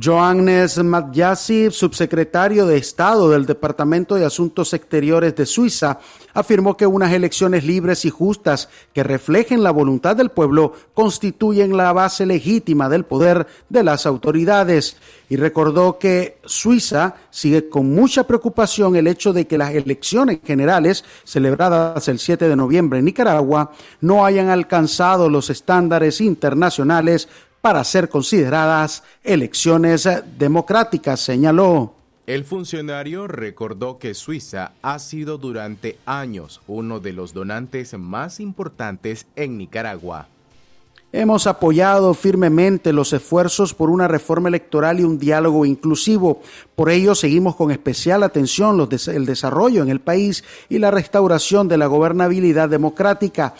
Johannes 0.00 0.82
Magyasi, 0.82 1.70
subsecretario 1.70 2.66
de 2.66 2.76
Estado 2.76 3.30
del 3.30 3.46
Departamento 3.46 4.14
de 4.14 4.24
Asuntos 4.24 4.72
Exteriores 4.72 5.34
de 5.34 5.46
Suiza, 5.46 5.98
afirmó 6.34 6.76
que 6.76 6.86
unas 6.86 7.12
elecciones 7.12 7.64
libres 7.64 8.04
y 8.04 8.10
justas 8.10 8.68
que 8.92 9.02
reflejen 9.02 9.62
la 9.62 9.72
voluntad 9.72 10.14
del 10.14 10.30
pueblo 10.30 10.72
constituyen 10.94 11.76
la 11.76 11.92
base 11.92 12.26
legítima 12.26 12.88
del 12.88 13.06
poder 13.06 13.46
de 13.68 13.82
las 13.82 14.06
autoridades. 14.06 14.96
Y 15.30 15.36
recordó 15.36 15.98
que 15.98 16.38
Suiza 16.44 17.16
sigue 17.30 17.68
con 17.68 17.92
mucha 17.92 18.26
preocupación 18.26 18.94
el 18.94 19.08
hecho 19.08 19.32
de 19.32 19.46
que 19.46 19.58
las 19.58 19.74
elecciones 19.74 20.38
generales 20.44 21.04
celebradas 21.24 22.06
el 22.08 22.18
7 22.18 22.48
de 22.48 22.56
noviembre 22.56 23.00
en 23.00 23.06
Nicaragua 23.06 23.72
no 24.00 24.24
hayan 24.24 24.48
alcanzado 24.48 25.28
los 25.28 25.50
estándares 25.50 26.20
internacionales 26.20 27.28
para 27.68 27.84
ser 27.84 28.08
consideradas 28.08 29.02
elecciones 29.22 30.08
democráticas, 30.38 31.20
señaló. 31.20 31.92
El 32.26 32.44
funcionario 32.44 33.28
recordó 33.28 33.98
que 33.98 34.14
Suiza 34.14 34.72
ha 34.80 34.98
sido 34.98 35.36
durante 35.36 35.98
años 36.06 36.62
uno 36.66 36.98
de 36.98 37.12
los 37.12 37.34
donantes 37.34 37.92
más 37.98 38.40
importantes 38.40 39.26
en 39.36 39.58
Nicaragua. 39.58 40.28
Hemos 41.10 41.46
apoyado 41.46 42.12
firmemente 42.12 42.92
los 42.92 43.14
esfuerzos 43.14 43.72
por 43.72 43.88
una 43.88 44.08
reforma 44.08 44.50
electoral 44.50 45.00
y 45.00 45.04
un 45.04 45.18
diálogo 45.18 45.64
inclusivo. 45.64 46.42
Por 46.76 46.90
ello, 46.90 47.14
seguimos 47.14 47.56
con 47.56 47.70
especial 47.70 48.22
atención 48.22 48.86
el 49.06 49.24
desarrollo 49.24 49.82
en 49.82 49.88
el 49.88 50.00
país 50.00 50.44
y 50.68 50.78
la 50.78 50.90
restauración 50.90 51.66
de 51.66 51.78
la 51.78 51.86
gobernabilidad 51.86 52.68
democrática, 52.68 53.54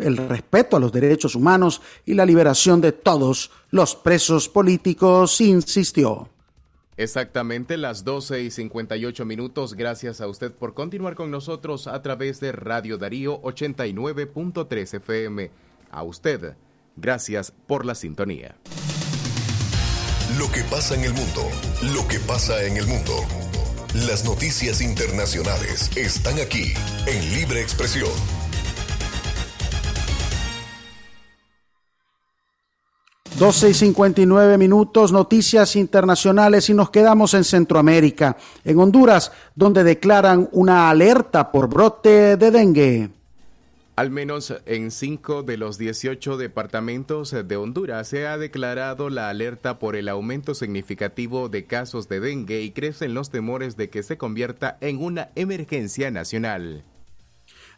el 0.00 0.16
respeto 0.16 0.76
a 0.76 0.80
los 0.80 0.90
derechos 0.90 1.36
humanos 1.36 1.80
y 2.06 2.14
la 2.14 2.26
liberación 2.26 2.80
de 2.80 2.90
todos 2.90 3.52
los 3.70 3.94
presos 3.94 4.48
políticos, 4.48 5.40
insistió. 5.40 6.28
Exactamente 6.96 7.76
las 7.76 8.02
12 8.04 8.42
y 8.42 8.50
58 8.50 9.24
minutos. 9.24 9.74
Gracias 9.74 10.20
a 10.20 10.26
usted 10.26 10.50
por 10.50 10.74
continuar 10.74 11.14
con 11.14 11.30
nosotros 11.30 11.86
a 11.86 12.02
través 12.02 12.40
de 12.40 12.50
Radio 12.50 12.98
Darío 12.98 13.40
89.3 13.42 14.94
FM. 14.94 15.50
A 15.92 16.02
usted, 16.02 16.56
gracias 16.96 17.52
por 17.66 17.84
la 17.84 17.94
sintonía. 17.94 18.56
Lo 20.38 20.50
que 20.52 20.62
pasa 20.64 20.94
en 20.94 21.04
el 21.04 21.12
mundo, 21.12 21.42
lo 21.94 22.06
que 22.06 22.20
pasa 22.20 22.62
en 22.64 22.76
el 22.76 22.86
mundo. 22.86 23.12
Las 24.06 24.24
noticias 24.24 24.80
internacionales 24.80 25.90
están 25.96 26.38
aquí 26.38 26.72
en 27.06 27.34
Libre 27.34 27.60
Expresión. 27.60 28.10
Doce 33.40 33.70
y 33.70 33.74
59 33.74 34.58
minutos, 34.58 35.12
noticias 35.12 35.74
internacionales 35.74 36.68
y 36.68 36.74
nos 36.74 36.90
quedamos 36.90 37.34
en 37.34 37.42
Centroamérica, 37.42 38.36
en 38.64 38.78
Honduras, 38.78 39.32
donde 39.54 39.82
declaran 39.82 40.48
una 40.52 40.90
alerta 40.90 41.50
por 41.50 41.68
brote 41.68 42.36
de 42.36 42.50
dengue. 42.50 43.19
Al 43.96 44.10
menos 44.10 44.54
en 44.64 44.90
cinco 44.90 45.42
de 45.42 45.56
los 45.56 45.76
18 45.76 46.36
departamentos 46.38 47.32
de 47.32 47.56
Honduras 47.56 48.08
se 48.08 48.26
ha 48.26 48.38
declarado 48.38 49.10
la 49.10 49.28
alerta 49.28 49.78
por 49.78 49.94
el 49.94 50.08
aumento 50.08 50.54
significativo 50.54 51.48
de 51.48 51.66
casos 51.66 52.08
de 52.08 52.20
dengue 52.20 52.62
y 52.62 52.70
crecen 52.70 53.12
los 53.12 53.30
temores 53.30 53.76
de 53.76 53.90
que 53.90 54.02
se 54.02 54.16
convierta 54.16 54.78
en 54.80 55.02
una 55.02 55.30
emergencia 55.34 56.10
nacional. 56.10 56.84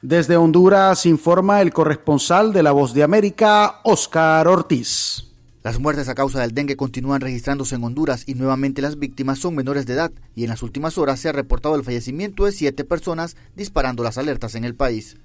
Desde 0.01 0.37
Honduras 0.37 1.07
informa 1.07 1.61
el 1.61 1.73
corresponsal 1.73 2.53
de 2.53 2.63
La 2.63 2.73
Voz 2.73 2.93
de 2.93 3.03
América, 3.03 3.81
Oscar 3.85 4.47
Ortiz. 4.49 5.29
Las 5.63 5.79
muertes 5.79 6.09
a 6.09 6.17
causa 6.17 6.41
del 6.41 6.55
dengue 6.55 6.77
continúan 6.77 7.21
registrándose 7.21 7.77
en 7.77 7.85
Honduras 7.85 8.25
y 8.27 8.35
nuevamente 8.35 8.83
las 8.83 8.99
víctimas 8.99 9.39
son 9.39 9.55
menores 9.55 9.87
de 9.87 9.93
edad 9.95 10.11
y 10.35 10.43
en 10.43 10.51
las 10.51 10.65
últimas 10.65 10.99
horas 10.99 11.21
se 11.21 11.29
ha 11.29 11.33
reportado 11.33 11.77
el 11.77 11.85
fallecimiento 11.85 12.45
de 12.45 12.53
siete 12.53 12.85
personas 12.85 13.37
disparando 13.55 14.03
las 14.03 14.19
alertas 14.19 14.57
en 14.57 14.65
el 14.65 14.75
país. 14.75 15.19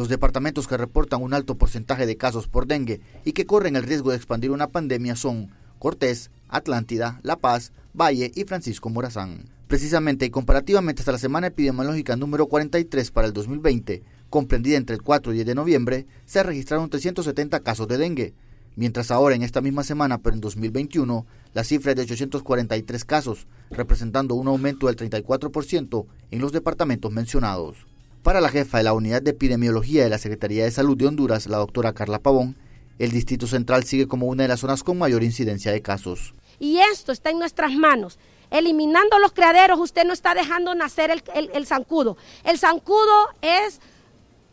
Los 0.00 0.08
departamentos 0.08 0.66
que 0.66 0.78
reportan 0.78 1.20
un 1.20 1.34
alto 1.34 1.56
porcentaje 1.56 2.06
de 2.06 2.16
casos 2.16 2.48
por 2.48 2.66
dengue 2.66 3.02
y 3.22 3.32
que 3.32 3.44
corren 3.44 3.76
el 3.76 3.82
riesgo 3.82 4.08
de 4.08 4.16
expandir 4.16 4.50
una 4.50 4.68
pandemia 4.68 5.14
son 5.14 5.50
Cortés, 5.78 6.30
Atlántida, 6.48 7.20
La 7.22 7.36
Paz, 7.36 7.74
Valle 7.92 8.32
y 8.34 8.44
Francisco 8.44 8.88
Morazán. 8.88 9.50
Precisamente 9.66 10.24
y 10.24 10.30
comparativamente 10.30 11.02
hasta 11.02 11.12
la 11.12 11.18
semana 11.18 11.48
epidemiológica 11.48 12.16
número 12.16 12.46
43 12.46 13.10
para 13.10 13.26
el 13.26 13.34
2020, 13.34 14.02
comprendida 14.30 14.78
entre 14.78 14.96
el 14.96 15.02
4 15.02 15.32
y 15.32 15.34
10 15.34 15.46
de 15.48 15.54
noviembre, 15.54 16.06
se 16.24 16.42
registraron 16.42 16.88
370 16.88 17.60
casos 17.60 17.86
de 17.86 17.98
dengue, 17.98 18.32
mientras 18.76 19.10
ahora 19.10 19.34
en 19.34 19.42
esta 19.42 19.60
misma 19.60 19.84
semana, 19.84 20.16
pero 20.16 20.34
en 20.34 20.40
2021, 20.40 21.26
la 21.52 21.62
cifra 21.62 21.92
es 21.92 21.96
de 21.98 22.04
843 22.04 23.04
casos, 23.04 23.46
representando 23.70 24.34
un 24.34 24.48
aumento 24.48 24.86
del 24.86 24.96
34% 24.96 26.06
en 26.30 26.40
los 26.40 26.52
departamentos 26.52 27.12
mencionados. 27.12 27.89
Para 28.22 28.42
la 28.42 28.50
jefa 28.50 28.78
de 28.78 28.84
la 28.84 28.92
Unidad 28.92 29.22
de 29.22 29.30
Epidemiología 29.30 30.04
de 30.04 30.10
la 30.10 30.18
Secretaría 30.18 30.64
de 30.64 30.70
Salud 30.70 30.94
de 30.94 31.06
Honduras, 31.06 31.46
la 31.46 31.56
doctora 31.56 31.94
Carla 31.94 32.18
Pavón, 32.18 32.54
el 32.98 33.12
Distrito 33.12 33.46
Central 33.46 33.84
sigue 33.84 34.08
como 34.08 34.26
una 34.26 34.42
de 34.42 34.48
las 34.48 34.60
zonas 34.60 34.82
con 34.82 34.98
mayor 34.98 35.22
incidencia 35.22 35.72
de 35.72 35.80
casos. 35.80 36.34
Y 36.58 36.80
esto 36.92 37.12
está 37.12 37.30
en 37.30 37.38
nuestras 37.38 37.72
manos. 37.72 38.18
Eliminando 38.50 39.18
los 39.20 39.32
criaderos, 39.32 39.80
usted 39.80 40.04
no 40.04 40.12
está 40.12 40.34
dejando 40.34 40.74
nacer 40.74 41.10
el, 41.10 41.22
el, 41.34 41.50
el 41.54 41.66
zancudo. 41.66 42.18
El 42.44 42.58
zancudo 42.58 43.28
es, 43.40 43.80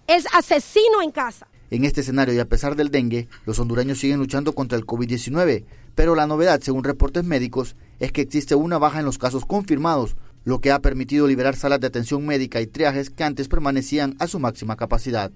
es 0.07 0.25
asesino 0.33 1.01
en 1.01 1.11
casa. 1.11 1.47
En 1.69 1.83
este 1.83 1.99
escenario 1.99 2.33
y 2.33 2.39
a 2.39 2.47
pesar 2.47 2.77
del 2.77 2.89
dengue, 2.89 3.27
los 3.45 3.59
hondureños 3.59 3.99
siguen 3.99 4.19
luchando 4.19 4.55
contra 4.55 4.77
el 4.77 4.85
COVID-19, 4.85 5.65
pero 5.93 6.15
la 6.15 6.25
novedad, 6.25 6.61
según 6.61 6.85
reportes 6.85 7.25
médicos, 7.25 7.75
es 7.99 8.13
que 8.13 8.21
existe 8.21 8.55
una 8.55 8.77
baja 8.77 8.99
en 8.99 9.05
los 9.05 9.17
casos 9.17 9.45
confirmados, 9.45 10.15
lo 10.47 10.61
que 10.61 10.71
ha 10.71 10.79
permitido 10.79 11.27
liberar 11.27 11.57
salas 11.57 11.81
de 11.81 11.87
atención 11.87 12.25
médica 12.25 12.61
y 12.61 12.67
triajes 12.67 13.09
que 13.09 13.25
antes 13.25 13.49
permanecían 13.49 14.15
a 14.17 14.27
su 14.27 14.39
máxima 14.39 14.77
capacidad. 14.77 15.29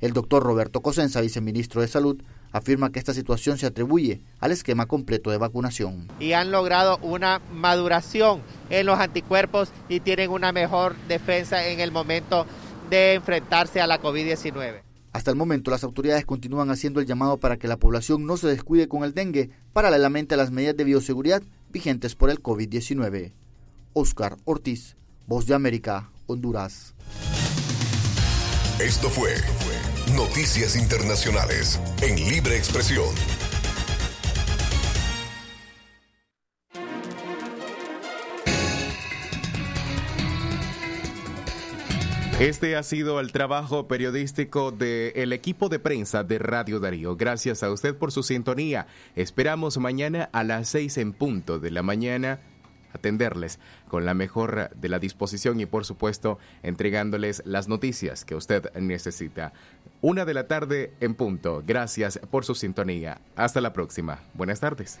El 0.00 0.12
doctor 0.12 0.42
Roberto 0.42 0.80
Cosenza, 0.80 1.20
viceministro 1.20 1.80
de 1.80 1.86
Salud, 1.86 2.20
afirma 2.50 2.90
que 2.90 2.98
esta 2.98 3.14
situación 3.14 3.56
se 3.56 3.66
atribuye 3.66 4.20
al 4.40 4.50
esquema 4.50 4.86
completo 4.86 5.30
de 5.30 5.38
vacunación. 5.38 6.08
Y 6.18 6.32
han 6.32 6.50
logrado 6.50 6.98
una 7.02 7.40
maduración 7.52 8.42
en 8.68 8.86
los 8.86 8.98
anticuerpos 8.98 9.70
y 9.88 10.00
tienen 10.00 10.28
una 10.30 10.50
mejor 10.50 10.96
defensa 11.06 11.68
en 11.68 11.78
el 11.78 11.92
momento 11.92 12.44
de 12.90 13.14
enfrentarse 13.14 13.80
a 13.80 13.86
la 13.86 14.02
COVID-19. 14.02 14.82
Hasta 15.12 15.30
el 15.30 15.36
momento, 15.36 15.70
las 15.70 15.84
autoridades 15.84 16.26
continúan 16.26 16.72
haciendo 16.72 16.98
el 16.98 17.06
llamado 17.06 17.36
para 17.36 17.58
que 17.58 17.68
la 17.68 17.76
población 17.76 18.26
no 18.26 18.36
se 18.36 18.48
descuide 18.48 18.88
con 18.88 19.04
el 19.04 19.14
dengue, 19.14 19.50
paralelamente 19.72 20.34
a 20.34 20.36
las 20.36 20.50
medidas 20.50 20.76
de 20.76 20.82
bioseguridad 20.82 21.44
vigentes 21.70 22.16
por 22.16 22.28
el 22.28 22.42
COVID-19. 22.42 23.34
Oscar 23.92 24.36
Ortiz, 24.44 24.96
Voz 25.26 25.46
de 25.46 25.54
América, 25.54 26.10
Honduras. 26.26 26.94
Esto 28.80 29.10
fue 29.10 29.34
Noticias 30.14 30.76
Internacionales 30.76 31.80
en 32.00 32.16
Libre 32.16 32.56
Expresión. 32.56 33.08
Este 42.40 42.76
ha 42.76 42.84
sido 42.84 43.18
el 43.18 43.32
trabajo 43.32 43.88
periodístico 43.88 44.70
del 44.70 45.32
equipo 45.32 45.68
de 45.68 45.80
prensa 45.80 46.22
de 46.22 46.38
Radio 46.38 46.78
Darío. 46.78 47.16
Gracias 47.16 47.64
a 47.64 47.72
usted 47.72 47.96
por 47.96 48.12
su 48.12 48.22
sintonía. 48.22 48.86
Esperamos 49.16 49.76
mañana 49.78 50.30
a 50.32 50.44
las 50.44 50.68
seis 50.68 50.98
en 50.98 51.12
punto 51.12 51.58
de 51.58 51.72
la 51.72 51.82
mañana 51.82 52.38
atenderles 52.92 53.58
con 53.88 54.04
la 54.04 54.14
mejor 54.14 54.70
de 54.74 54.88
la 54.88 54.98
disposición 54.98 55.60
y 55.60 55.66
por 55.66 55.84
supuesto 55.84 56.38
entregándoles 56.62 57.42
las 57.44 57.68
noticias 57.68 58.24
que 58.24 58.34
usted 58.34 58.72
necesita. 58.74 59.52
Una 60.00 60.24
de 60.24 60.34
la 60.34 60.46
tarde 60.46 60.94
en 61.00 61.14
punto. 61.14 61.62
Gracias 61.66 62.20
por 62.30 62.44
su 62.44 62.54
sintonía. 62.54 63.20
Hasta 63.36 63.60
la 63.60 63.72
próxima. 63.72 64.20
Buenas 64.34 64.60
tardes. 64.60 65.00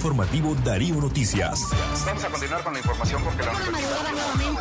informativo 0.00 0.54
Darío 0.64 0.94
Noticias. 0.94 1.68
Vamos 2.06 2.24
a 2.24 2.30
continuar 2.30 2.64
con 2.64 2.72
la 2.72 2.78
información 2.78 3.22
porque 3.22 3.42
la 3.42 3.52
Darío 3.52 4.56